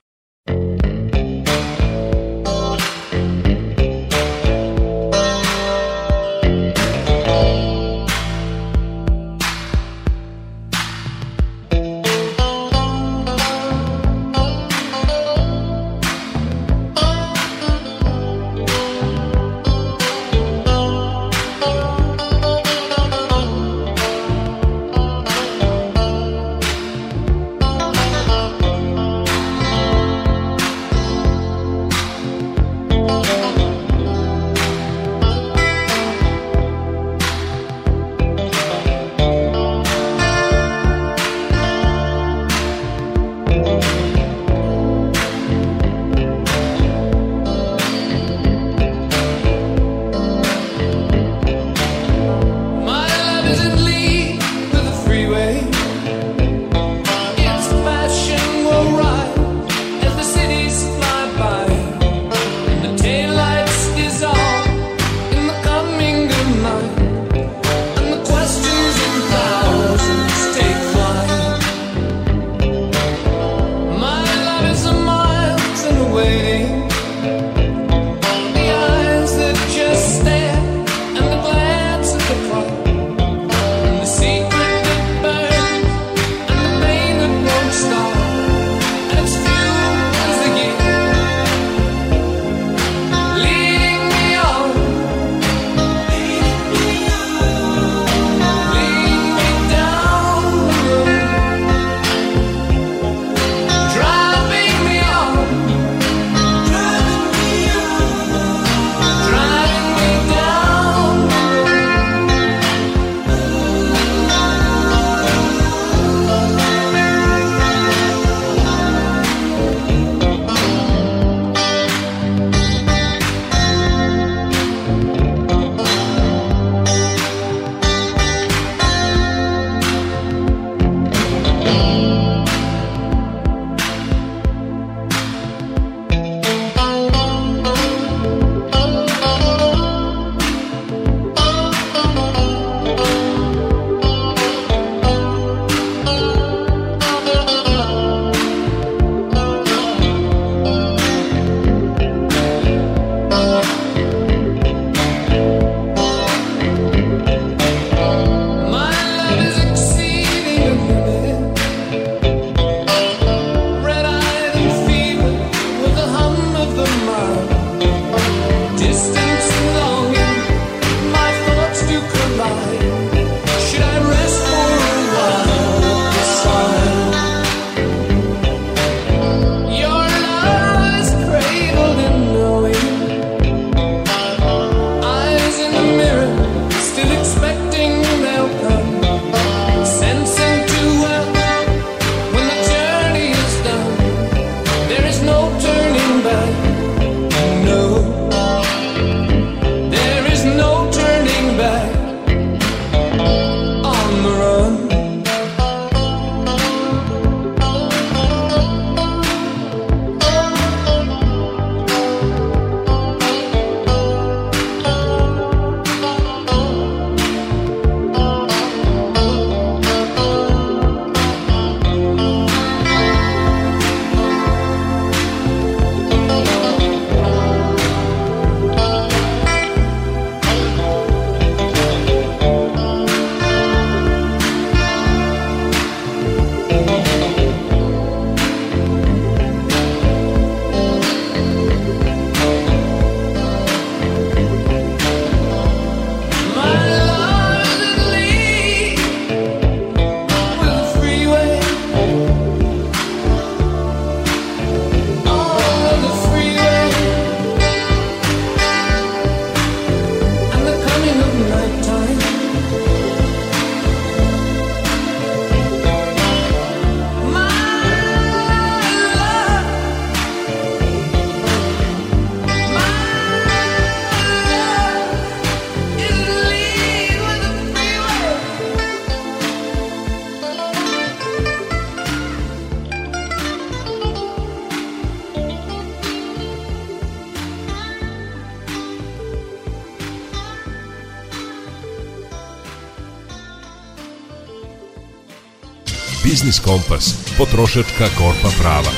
Biznis 296.55 296.59
Kompas, 296.59 297.35
potrošačka 297.37 298.05
korpa 298.17 298.49
prava. 298.61 298.91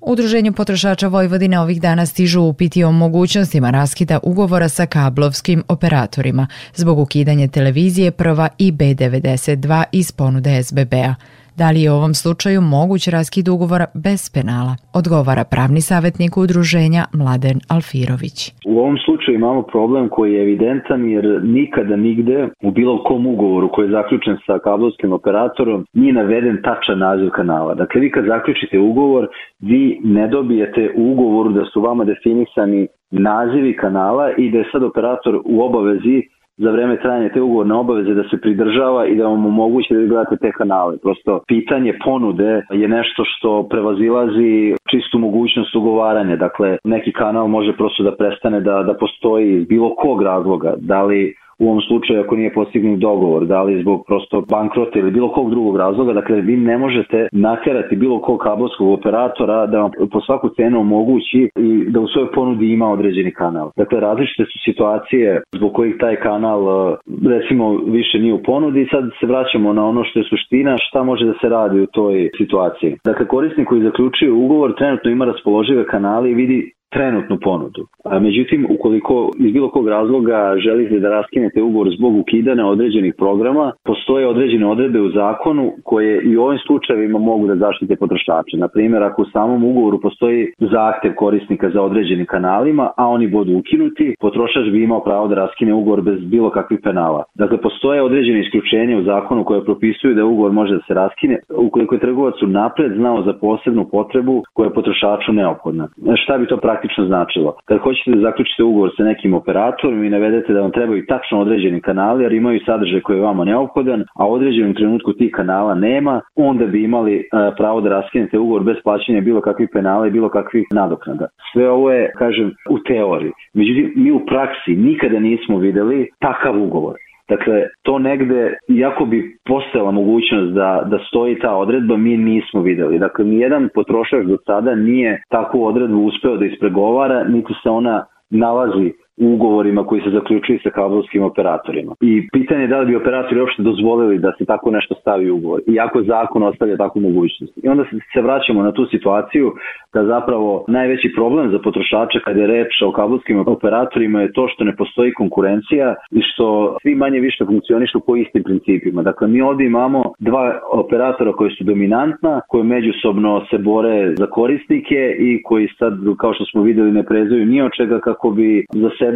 Udruženju 0.00 0.52
potrošača 0.52 1.08
Vojvodine 1.08 1.60
ovih 1.60 1.80
dana 1.80 2.06
stižu 2.06 2.40
upiti 2.40 2.84
o 2.84 2.92
mogućnostima 2.92 3.70
raskida 3.70 4.18
ugovora 4.22 4.68
sa 4.68 4.86
kablovskim 4.86 5.62
operatorima 5.68 6.46
zbog 6.74 6.98
ukidanja 6.98 7.48
televizije 7.48 8.10
Prva 8.10 8.48
i 8.58 8.72
B92 8.72 9.84
iz 9.92 10.12
ponude 10.12 10.62
SBB-a. 10.62 11.14
Da 11.60 11.70
li 11.70 11.80
je 11.82 11.90
u 11.90 11.94
ovom 11.94 12.14
slučaju 12.14 12.60
moguć 12.60 13.08
raskid 13.08 13.48
ugovora 13.48 13.86
bez 14.06 14.20
penala? 14.34 14.74
Odgovara 15.00 15.44
pravni 15.52 15.80
savjetnik 15.80 16.36
udruženja 16.36 17.02
Mladen 17.20 17.58
Alfirović. 17.74 18.38
U 18.72 18.74
ovom 18.82 18.96
slučaju 19.04 19.34
imamo 19.34 19.62
problem 19.62 20.08
koji 20.08 20.32
je 20.32 20.42
evidentan 20.42 21.00
jer 21.14 21.24
nikada 21.42 21.96
nigde 21.96 22.48
u 22.62 22.70
bilo 22.70 23.02
kom 23.08 23.26
ugovoru 23.26 23.68
koji 23.72 23.86
je 23.86 23.96
zaključen 23.98 24.36
sa 24.46 24.58
kablovskim 24.58 25.12
operatorom 25.12 25.86
nije 25.92 26.12
naveden 26.12 26.58
tačan 26.62 26.98
naziv 26.98 27.30
kanala. 27.30 27.74
Dakle, 27.74 28.00
vi 28.00 28.10
kad 28.10 28.24
zaključite 28.24 28.78
ugovor, 28.78 29.28
vi 29.60 30.00
ne 30.04 30.28
dobijete 30.28 30.92
u 30.96 31.12
ugovoru 31.12 31.50
da 31.52 31.64
su 31.72 31.80
vama 31.80 32.04
definisani 32.04 32.86
nazivi 33.10 33.76
kanala 33.76 34.26
i 34.38 34.50
da 34.50 34.58
je 34.58 34.68
sad 34.72 34.82
operator 34.82 35.34
u 35.44 35.62
obavezi 35.62 36.22
za 36.62 36.70
vreme 36.70 36.96
trajanja 36.96 37.28
te 37.28 37.40
ugovorne 37.40 37.74
obaveze 37.74 38.14
da 38.14 38.22
se 38.30 38.40
pridržava 38.40 39.06
i 39.06 39.16
da 39.16 39.24
vam 39.26 39.46
omogući 39.46 39.94
da 39.94 40.06
gledate 40.06 40.36
te 40.36 40.52
kanale. 40.52 40.96
Prosto 41.02 41.40
pitanje 41.46 41.98
ponude 42.04 42.62
je 42.70 42.88
nešto 42.88 43.22
što 43.24 43.68
prevazilazi 43.70 44.74
čistu 44.90 45.18
mogućnost 45.18 45.74
ugovaranja. 45.74 46.36
Dakle, 46.36 46.76
neki 46.84 47.12
kanal 47.12 47.46
može 47.46 47.72
prosto 47.76 48.02
da 48.02 48.16
prestane 48.16 48.60
da, 48.60 48.82
da 48.82 48.94
postoji 48.94 49.56
iz 49.56 49.68
bilo 49.68 49.94
kog 49.94 50.22
razloga. 50.22 50.74
Da 50.78 51.02
li 51.02 51.34
u 51.62 51.68
ovom 51.68 51.80
slučaju 51.80 52.20
ako 52.20 52.36
nije 52.36 52.52
postignut 52.52 52.98
dogovor, 52.98 53.46
da 53.46 53.62
li 53.62 53.82
zbog 53.82 54.04
prosto 54.06 54.40
bankrota 54.50 54.98
ili 54.98 55.10
bilo 55.10 55.32
kog 55.32 55.50
drugog 55.50 55.76
razloga, 55.76 56.12
dakle 56.12 56.40
vi 56.40 56.56
ne 56.56 56.78
možete 56.78 57.28
naterati 57.32 57.96
bilo 57.96 58.20
kog 58.20 58.38
kablovskog 58.38 58.88
operatora 58.88 59.66
da 59.66 59.78
vam 59.80 59.90
po 60.12 60.20
svaku 60.20 60.48
cenu 60.48 60.80
omogući 60.80 61.50
i 61.56 61.84
da 61.88 62.00
u 62.00 62.08
svojoj 62.08 62.32
ponudi 62.34 62.72
ima 62.72 62.92
određeni 62.92 63.32
kanal. 63.32 63.70
Dakle, 63.76 64.00
različite 64.00 64.44
su 64.44 64.58
situacije 64.64 65.42
zbog 65.56 65.72
kojih 65.72 65.96
taj 66.00 66.16
kanal 66.16 66.60
e, 66.62 66.96
recimo 67.28 67.76
više 67.86 68.18
nije 68.18 68.34
u 68.34 68.42
ponudi 68.42 68.82
i 68.82 68.88
sad 68.90 69.04
se 69.20 69.26
vraćamo 69.26 69.72
na 69.72 69.86
ono 69.86 70.04
što 70.04 70.18
je 70.18 70.24
suština, 70.24 70.76
šta 70.80 71.02
može 71.02 71.24
da 71.26 71.34
se 71.40 71.48
radi 71.48 71.80
u 71.80 71.86
toj 71.86 72.30
situaciji. 72.38 72.96
Dakle, 73.04 73.26
korisnik 73.26 73.68
koji 73.68 73.82
zaključuje 73.82 74.32
ugovor 74.32 74.74
trenutno 74.78 75.10
ima 75.10 75.24
raspoložive 75.24 75.86
kanale 75.86 76.30
i 76.30 76.34
vidi 76.34 76.72
trenutnu 76.92 77.38
ponudu. 77.42 77.86
A 78.04 78.18
međutim, 78.18 78.66
ukoliko 78.70 79.30
iz 79.38 79.52
bilo 79.52 79.70
kog 79.70 79.88
razloga 79.88 80.54
želite 80.56 80.98
da 80.98 81.08
raskinete 81.08 81.62
ugovor 81.62 81.88
zbog 81.96 82.16
ukidanja 82.16 82.66
određenih 82.66 83.14
programa, 83.18 83.72
postoje 83.84 84.26
određene 84.26 84.66
odredbe 84.66 85.00
u 85.00 85.10
zakonu 85.10 85.72
koje 85.84 86.22
i 86.22 86.36
u 86.36 86.42
ovim 86.42 86.58
slučajevima 86.66 87.18
mogu 87.18 87.46
da 87.46 87.56
zaštite 87.56 87.96
potrošače. 87.96 88.56
Na 88.56 88.68
primjer, 88.68 89.02
ako 89.02 89.22
u 89.22 89.30
samom 89.32 89.64
ugovoru 89.64 90.00
postoji 90.00 90.52
zahtev 90.58 91.12
korisnika 91.16 91.70
za 91.70 91.82
određenim 91.82 92.26
kanalima, 92.26 92.90
a 92.96 93.08
oni 93.08 93.28
budu 93.28 93.58
ukinuti, 93.58 94.14
potrošač 94.20 94.66
bi 94.72 94.82
imao 94.82 95.04
pravo 95.04 95.28
da 95.28 95.34
raskine 95.34 95.74
ugovor 95.74 96.02
bez 96.02 96.20
bilo 96.24 96.50
kakvih 96.50 96.80
penala. 96.82 97.24
Dakle, 97.34 97.60
postoje 97.60 98.02
određene 98.02 98.40
isključenje 98.40 98.96
u 98.96 99.02
zakonu 99.02 99.44
koje 99.44 99.64
propisuju 99.64 100.14
da 100.14 100.24
ugovor 100.24 100.52
može 100.52 100.74
da 100.74 100.80
se 100.86 100.94
raskine 100.94 101.38
ukoliko 101.56 101.94
je 101.94 102.00
trgovac 102.00 102.42
unapred 102.42 102.92
znao 102.96 103.22
za 103.22 103.32
posebnu 103.32 103.88
potrebu 103.90 104.42
koja 104.54 104.66
je 104.66 104.74
potrošaču 104.74 105.32
neophodna. 105.32 105.88
Šta 106.22 106.38
bi 106.38 106.46
to 106.46 106.56
praktično 106.56 106.81
praktično 106.82 107.06
značilo. 107.06 107.54
Kad 107.64 107.78
hoćete 107.78 108.10
da 108.10 108.20
zaključite 108.20 108.62
ugovor 108.62 108.90
sa 108.96 109.02
nekim 109.04 109.34
operatorom 109.34 110.04
i 110.04 110.10
navedete 110.10 110.52
da 110.52 110.60
vam 110.60 110.70
trebaju 110.70 111.06
tačno 111.06 111.40
određeni 111.40 111.80
kanali, 111.80 112.22
jer 112.22 112.32
imaju 112.32 112.60
sadržaj 112.66 113.00
koji 113.00 113.16
je 113.16 113.22
vama 113.22 113.44
neophodan, 113.44 114.04
a 114.18 114.26
u 114.26 114.32
određenom 114.32 114.74
trenutku 114.74 115.12
tih 115.12 115.32
kanala 115.34 115.74
nema, 115.74 116.20
onda 116.36 116.66
bi 116.66 116.84
imali 116.84 117.14
e, 117.16 117.24
pravo 117.56 117.80
da 117.80 117.90
raskinete 117.90 118.38
ugovor 118.38 118.62
bez 118.62 118.76
plaćanja 118.84 119.20
bilo 119.20 119.40
kakvih 119.40 119.68
penala 119.72 120.06
i 120.06 120.10
bilo 120.10 120.28
kakvih 120.28 120.66
nadoknada. 120.72 121.26
Sve 121.52 121.70
ovo 121.70 121.92
je, 121.92 122.12
kažem, 122.18 122.52
u 122.70 122.78
teoriji. 122.78 123.32
Međutim, 123.54 123.92
mi 123.96 124.10
u 124.10 124.26
praksi 124.26 124.76
nikada 124.76 125.18
nismo 125.18 125.58
videli 125.58 126.08
takav 126.20 126.62
ugovor. 126.62 126.94
Dakle, 127.28 127.66
to 127.82 127.98
negde, 127.98 128.58
iako 128.68 129.04
bi 129.04 129.38
postojala 129.48 129.90
mogućnost 129.90 130.52
da, 130.54 130.82
da 130.90 130.98
stoji 131.08 131.38
ta 131.38 131.54
odredba, 131.56 131.96
mi 131.96 132.16
nismo 132.16 132.62
videli. 132.62 132.98
Dakle, 132.98 133.24
nijedan 133.24 133.68
potrošač 133.74 134.24
do 134.26 134.36
sada 134.46 134.74
nije 134.74 135.22
takvu 135.30 135.64
odredbu 135.64 135.98
uspeo 135.98 136.36
da 136.36 136.44
ispregovara, 136.44 137.24
niti 137.24 137.54
se 137.62 137.70
ona 137.70 138.04
nalazi 138.30 138.92
ugovorima 139.26 139.86
koji 139.86 140.02
se 140.02 140.10
zaključuju 140.10 140.58
sa 140.62 140.70
kablovskim 140.70 141.22
operatorima. 141.22 141.92
I 142.00 142.28
pitanje 142.32 142.62
je 142.62 142.68
da 142.68 142.78
li 142.80 142.86
bi 142.86 142.96
operatori 142.96 143.40
uopšte 143.40 143.62
dozvolili 143.62 144.18
da 144.18 144.32
se 144.38 144.44
tako 144.44 144.70
nešto 144.70 144.94
stavi 144.94 145.30
u 145.30 145.36
ugovor, 145.36 145.60
iako 145.66 146.02
zakon 146.02 146.42
ostavlja 146.42 146.76
takvu 146.76 147.00
mogućnost. 147.00 147.52
I 147.62 147.68
onda 147.68 147.84
se 148.14 148.20
vraćamo 148.22 148.62
na 148.62 148.72
tu 148.72 148.86
situaciju 148.86 149.52
da 149.94 150.04
zapravo 150.04 150.64
najveći 150.68 151.12
problem 151.16 151.50
za 151.50 151.58
potrošača 151.58 152.18
kada 152.24 152.40
je 152.40 152.46
reč 152.46 152.72
o 152.86 152.92
kablovskim 152.92 153.38
operatorima 153.46 154.20
je 154.20 154.32
to 154.32 154.48
što 154.48 154.64
ne 154.64 154.76
postoji 154.76 155.12
konkurencija 155.12 155.94
i 156.10 156.20
što 156.22 156.76
svi 156.82 156.94
manje 156.94 157.20
više 157.20 157.44
funkcionišu 157.44 158.00
po 158.06 158.16
istim 158.16 158.42
principima. 158.42 159.02
Dakle, 159.02 159.28
mi 159.28 159.40
ovdje 159.40 159.66
imamo 159.66 160.02
dva 160.18 160.60
operatora 160.72 161.32
koji 161.32 161.50
su 161.50 161.64
dominantna, 161.64 162.40
koji 162.48 162.64
međusobno 162.64 163.44
se 163.50 163.58
bore 163.58 164.14
za 164.16 164.26
korisnike 164.26 165.16
i 165.18 165.42
koji 165.42 165.68
sad, 165.78 165.92
kao 166.20 166.34
što 166.34 166.44
smo 166.44 166.62
videli, 166.62 166.92
ne 166.92 167.02
prezuju 167.02 167.46
ni 167.46 167.62
od 167.62 167.70
čega 167.76 168.00
kako 168.00 168.30
bi 168.30 168.64
za 168.72 168.90
sebe 168.98 169.11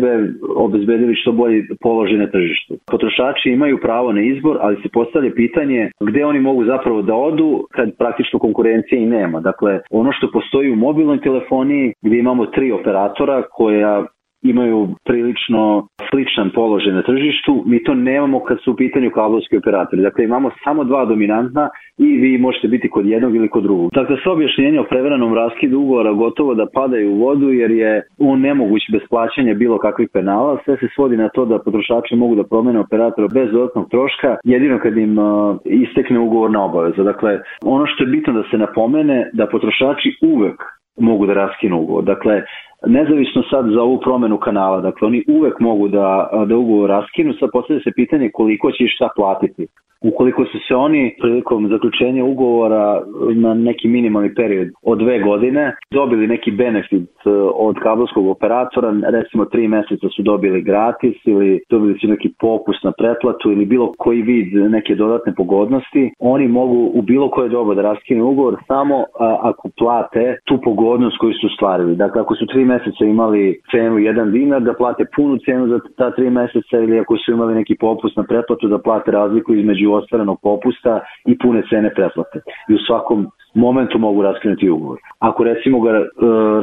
obezbedili 0.56 1.14
što 1.14 1.32
bolji 1.32 1.66
položaj 1.80 2.18
na 2.18 2.30
tržištu. 2.30 2.74
Potrošači 2.90 3.50
imaju 3.50 3.78
pravo 3.82 4.12
na 4.12 4.22
izbor, 4.22 4.56
ali 4.60 4.76
se 4.82 4.88
postavlja 4.92 5.30
pitanje 5.36 5.90
gde 6.00 6.24
oni 6.24 6.40
mogu 6.40 6.64
zapravo 6.64 7.02
da 7.02 7.14
odu 7.14 7.66
kad 7.72 7.96
praktično 7.98 8.38
konkurencije 8.38 9.02
i 9.02 9.06
nema. 9.06 9.40
Dakle, 9.40 9.80
ono 9.90 10.12
što 10.12 10.30
postoji 10.32 10.70
u 10.70 10.76
mobilnoj 10.76 11.20
telefoniji 11.20 11.92
gdje 12.02 12.18
imamo 12.18 12.46
tri 12.46 12.72
operatora 12.72 13.42
koja 13.42 14.06
imaju 14.50 14.88
prilično 15.04 15.86
sličan 16.10 16.50
položaj 16.54 16.92
na 16.92 17.02
tržištu. 17.02 17.62
Mi 17.66 17.84
to 17.84 17.94
nemamo 17.94 18.40
kad 18.40 18.58
su 18.64 18.72
u 18.72 18.76
pitanju 18.76 19.10
kablovski 19.10 19.56
operatori. 19.56 20.02
Dakle, 20.02 20.24
imamo 20.24 20.50
samo 20.64 20.84
dva 20.84 21.04
dominantna 21.04 21.68
i 21.98 22.06
vi 22.06 22.38
možete 22.38 22.68
biti 22.68 22.90
kod 22.90 23.06
jednog 23.06 23.36
ili 23.36 23.48
kod 23.48 23.62
drugog. 23.62 23.90
Dakle, 23.94 24.16
sve 24.22 24.32
objašnjenje 24.32 24.80
o 24.80 24.88
prevremenom 24.90 25.34
raskidu 25.34 25.78
ugovora 25.78 26.12
gotovo 26.12 26.54
da 26.54 26.66
padaju 26.74 27.12
u 27.12 27.18
vodu 27.18 27.52
jer 27.52 27.70
je 27.70 28.02
on 28.18 28.40
nemoguć 28.40 28.82
bez 28.92 29.02
plaćanja 29.10 29.54
bilo 29.54 29.78
kakvih 29.78 30.08
penala. 30.12 30.58
Sve 30.64 30.76
se 30.76 30.88
svodi 30.94 31.16
na 31.16 31.28
to 31.28 31.44
da 31.44 31.58
potrošači 31.58 32.16
mogu 32.16 32.34
da 32.34 32.44
promene 32.44 32.80
operatora 32.80 33.28
bez 33.28 33.52
dodatnog 33.52 33.90
troška, 33.90 34.36
jedino 34.44 34.78
kad 34.78 34.96
im 34.96 35.18
uh, 35.18 35.56
istekne 35.64 36.18
ugovorna 36.18 36.64
obaveza. 36.64 37.02
Dakle, 37.02 37.40
ono 37.64 37.86
što 37.86 38.04
je 38.04 38.10
bitno 38.10 38.32
da 38.32 38.42
se 38.50 38.58
napomene 38.58 39.30
da 39.32 39.46
potrošači 39.46 40.18
uvek 40.22 40.62
mogu 41.00 41.26
da 41.26 41.34
raskinu 41.34 41.80
ugovor. 41.80 42.04
Dakle, 42.04 42.42
nezavisno 42.86 43.42
sad 43.50 43.64
za 43.74 43.82
ovu 43.82 44.00
promenu 44.00 44.38
kanala, 44.38 44.80
dakle 44.80 45.06
oni 45.06 45.24
uvek 45.28 45.60
mogu 45.60 45.88
da, 45.88 46.30
da 46.46 46.56
ugovor 46.56 46.90
raskinu, 46.90 47.34
sad 47.40 47.50
postavlja 47.52 47.82
se 47.82 47.90
pitanje 47.94 48.30
koliko 48.32 48.72
će 48.72 48.84
i 48.84 48.88
šta 48.88 49.08
platiti. 49.16 49.66
Ukoliko 50.08 50.44
su 50.44 50.58
se 50.68 50.74
oni 50.74 51.14
prilikom 51.20 51.68
zaključenja 51.68 52.24
ugovora 52.24 53.02
na 53.34 53.54
neki 53.54 53.88
minimalni 53.88 54.34
period 54.34 54.68
od 54.82 54.98
dve 54.98 55.20
godine 55.20 55.76
dobili 55.90 56.26
neki 56.26 56.50
benefit 56.50 57.10
e, 57.26 57.30
od 57.54 57.76
kablovskog 57.82 58.26
operatora, 58.26 58.94
recimo 59.08 59.44
tri 59.44 59.68
meseca 59.68 60.08
su 60.16 60.22
dobili 60.22 60.62
gratis 60.62 61.16
ili 61.24 61.60
dobili 61.70 61.98
su 61.98 62.08
neki 62.08 62.28
popust 62.40 62.84
na 62.84 62.92
pretplatu 62.98 63.52
ili 63.52 63.64
bilo 63.64 63.92
koji 63.98 64.22
vid 64.22 64.70
neke 64.70 64.94
dodatne 64.94 65.34
pogodnosti, 65.34 66.10
oni 66.18 66.48
mogu 66.48 66.90
u 66.94 67.02
bilo 67.02 67.30
koje 67.30 67.48
doba 67.48 67.74
da 67.74 67.82
raskinu 67.82 68.28
ugovor 68.28 68.56
samo 68.66 69.04
ako 69.42 69.68
plate 69.78 70.36
tu 70.44 70.58
pogodnost 70.64 71.16
koju 71.18 71.32
su 71.32 71.48
stvarili. 71.56 71.96
Dakle, 71.96 72.20
ako 72.20 72.34
su 72.34 72.46
tri 72.46 72.64
meseca 72.64 73.04
imali 73.04 73.60
cenu 73.70 73.96
1 73.96 74.30
dinar, 74.30 74.62
da 74.62 74.74
plate 74.74 75.04
punu 75.16 75.38
cenu 75.44 75.68
za 75.68 75.78
ta 75.96 76.10
tri 76.10 76.30
meseca 76.30 76.76
ili 76.78 76.98
ako 76.98 77.16
su 77.16 77.32
imali 77.32 77.54
neki 77.54 77.74
popust 77.80 78.16
na 78.16 78.24
pretplatu, 78.28 78.68
da 78.68 78.78
plate 78.78 79.10
razliku 79.10 79.54
između 79.54 79.95
ostvarenog 79.96 80.38
popusta 80.42 81.00
i 81.26 81.38
pune 81.38 81.62
cene 81.70 81.90
pretplate. 81.94 82.40
I 82.68 82.74
u 82.74 82.78
svakom 82.86 83.26
momentu 83.56 83.98
mogu 83.98 84.22
raskinuti 84.22 84.70
ugovor. 84.70 84.98
Ako 85.18 85.44
recimo 85.44 85.80
ga 85.80 85.90
e, 85.90 86.02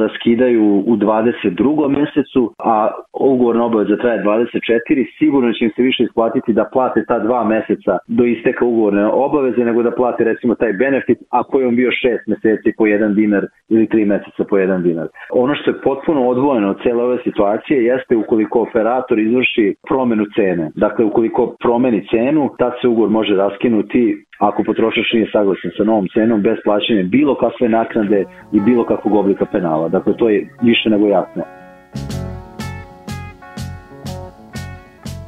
raskidaju 0.00 0.64
u 0.86 0.96
22. 0.96 1.88
mesecu, 1.88 2.54
a 2.58 2.90
ugovorna 3.12 3.64
obaveza 3.64 3.96
traje 3.96 4.22
24, 4.22 5.06
sigurno 5.18 5.52
će 5.52 5.64
im 5.64 5.70
se 5.76 5.82
više 5.82 6.02
isplatiti 6.02 6.52
da 6.52 6.64
plate 6.72 7.04
ta 7.08 7.18
dva 7.18 7.44
meseca 7.44 7.98
do 8.08 8.24
isteka 8.24 8.64
ugovorne 8.64 9.06
obaveze 9.06 9.64
nego 9.64 9.82
da 9.82 9.90
plate 9.90 10.24
recimo 10.24 10.54
taj 10.54 10.72
benefit 10.72 11.18
ako 11.30 11.60
je 11.60 11.66
on 11.66 11.76
bio 11.76 11.90
6 11.90 11.94
meseci 12.26 12.72
po 12.78 12.84
1 12.84 13.14
dinar 13.14 13.46
ili 13.68 13.86
3 13.86 14.06
meseca 14.06 14.44
po 14.48 14.56
1 14.56 14.82
dinar. 14.82 15.08
Ono 15.32 15.54
što 15.54 15.70
je 15.70 15.80
potpuno 15.84 16.28
odvojeno 16.28 16.70
od 16.70 16.82
cele 16.82 17.02
ove 17.04 17.18
situacije 17.24 17.84
jeste 17.84 18.16
ukoliko 18.16 18.60
operator 18.60 19.18
izvrši 19.18 19.74
promenu 19.88 20.24
cene. 20.36 20.70
Dakle, 20.74 21.04
ukoliko 21.04 21.56
promeni 21.62 22.06
cenu, 22.10 22.50
tad 22.58 22.72
se 22.80 22.88
ugovor 22.88 23.10
može 23.10 23.34
raskinuti 23.36 24.24
ako 24.38 24.64
potrošač 24.64 25.12
nije 25.12 25.30
saglasan 25.32 25.70
sa 25.76 25.84
novom 25.84 26.08
cenom 26.14 26.42
bez 26.42 26.58
plaćanja 26.64 27.02
bilo 27.02 27.34
kakve 27.34 27.68
naknade 27.68 28.24
i 28.52 28.60
bilo 28.60 28.84
kakvog 28.84 29.14
oblika 29.14 29.44
penala. 29.44 29.88
Dakle, 29.88 30.16
to 30.16 30.28
je 30.28 30.48
više 30.62 30.90
nego 30.90 31.06
jasno. 31.06 31.42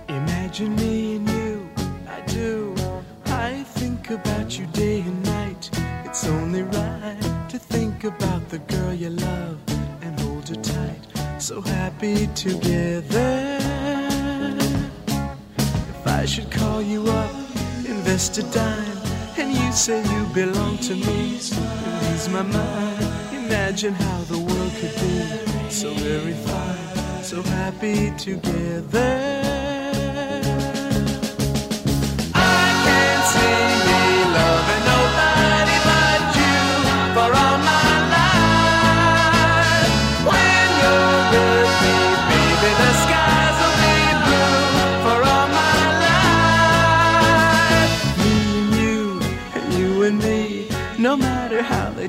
Imagine 0.09 0.71
me 0.83 1.17
and 1.17 1.29
you, 1.29 1.53
I 2.17 2.21
do, 2.39 2.73
I 3.27 3.65
think 3.79 4.11
about 4.11 4.59
you 4.59 4.67
day 4.73 5.01
and 5.01 5.19
night. 5.25 5.71
It's 6.05 6.25
only 6.29 6.63
right 6.63 7.51
to 7.51 7.59
think 7.59 8.05
about 8.05 8.43
the 8.49 8.59
girl 8.73 8.95
you 8.95 9.11
love 9.11 9.59
and 10.03 10.21
hold 10.21 10.49
her 10.49 10.63
tight. 10.63 11.03
So 11.39 11.61
happy 11.61 12.27
together. 12.35 13.59
If 15.93 16.07
I 16.07 16.25
should 16.25 16.51
call 16.51 16.81
you 16.83 17.03
up, 17.03 17.35
invest 17.85 18.39
a 18.39 18.43
dime, 18.43 18.96
you 19.57 19.73
say 19.73 20.03
you 20.03 20.25
belong 20.35 20.79
to 20.79 20.95
me, 20.95 21.37
it 21.37 21.53
ease 22.15 22.29
my 22.29 22.43
mind. 22.43 23.35
Imagine 23.35 23.95
how 23.95 24.21
the 24.25 24.39
world 24.39 24.73
could 24.81 24.95
be 24.95 25.71
so 25.71 25.93
very 25.95 26.35
fine, 26.35 27.25
so 27.25 27.43
happy 27.43 28.13
together. 28.17 29.36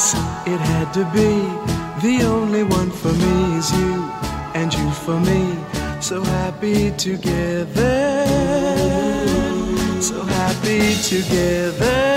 Dice, 0.00 0.14
it 0.46 0.60
had 0.60 0.92
to 0.94 1.04
be. 1.12 1.30
The 2.06 2.24
only 2.24 2.62
one 2.62 2.90
for 2.90 3.12
me 3.12 3.56
is 3.58 3.70
you, 3.72 4.10
and 4.54 4.72
you 4.72 4.90
for 4.90 5.20
me. 5.20 5.56
So 6.00 6.22
happy 6.22 6.90
together. 6.92 8.26
So 10.00 10.22
happy 10.22 10.94
together. 11.02 12.09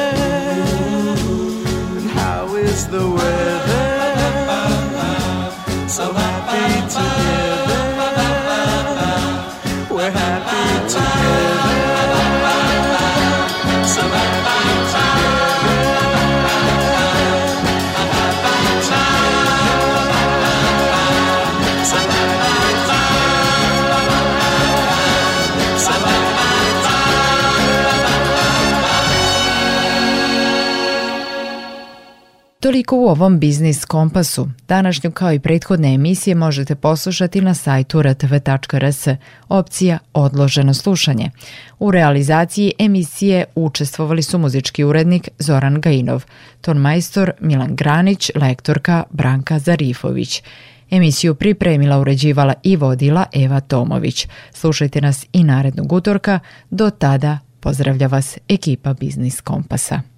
Toliko 32.73 32.97
u 32.97 33.05
ovom 33.07 33.39
Biznis 33.39 33.85
Kompasu. 33.85 34.49
Današnju 34.67 35.11
kao 35.11 35.33
i 35.33 35.39
prethodne 35.39 35.93
emisije 35.93 36.35
možete 36.35 36.75
poslušati 36.75 37.41
na 37.41 37.53
sajtu 37.53 38.01
rtv.rs, 38.01 39.07
opcija 39.49 39.99
Odloženo 40.13 40.73
slušanje. 40.73 41.31
U 41.79 41.91
realizaciji 41.91 42.73
emisije 42.79 43.45
učestvovali 43.55 44.23
su 44.23 44.37
muzički 44.37 44.83
urednik 44.83 45.29
Zoran 45.39 45.81
Gajinov, 45.81 46.23
tonmajstor 46.61 47.31
Milan 47.39 47.75
Granić, 47.75 48.31
lektorka 48.35 49.03
Branka 49.11 49.59
Zarifović. 49.59 50.43
Emisiju 50.89 51.35
pripremila, 51.35 51.99
uređivala 51.99 52.53
i 52.63 52.75
vodila 52.75 53.25
Eva 53.33 53.59
Tomović. 53.59 54.27
Slušajte 54.53 55.01
nas 55.01 55.25
i 55.33 55.43
narednog 55.43 55.91
utorka. 55.91 56.39
Do 56.69 56.89
tada 56.89 57.39
pozdravlja 57.59 58.07
vas 58.07 58.37
ekipa 58.47 58.93
Biznis 58.93 59.41
Kompasa. 59.41 60.12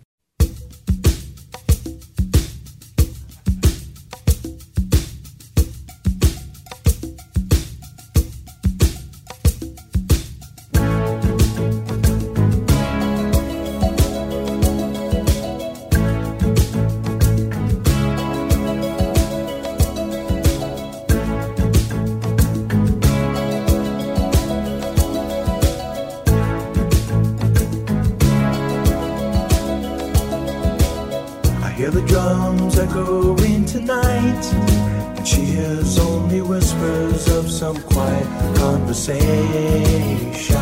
Conversation. 38.95 40.55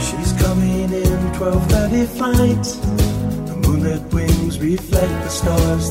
She's 0.00 0.32
coming 0.42 0.92
in 0.92 1.32
12:30 1.38 2.06
flight. 2.06 2.64
The 3.46 3.54
moonlit 3.62 4.02
wings 4.12 4.58
reflect 4.58 5.14
the 5.24 5.28
stars 5.28 5.90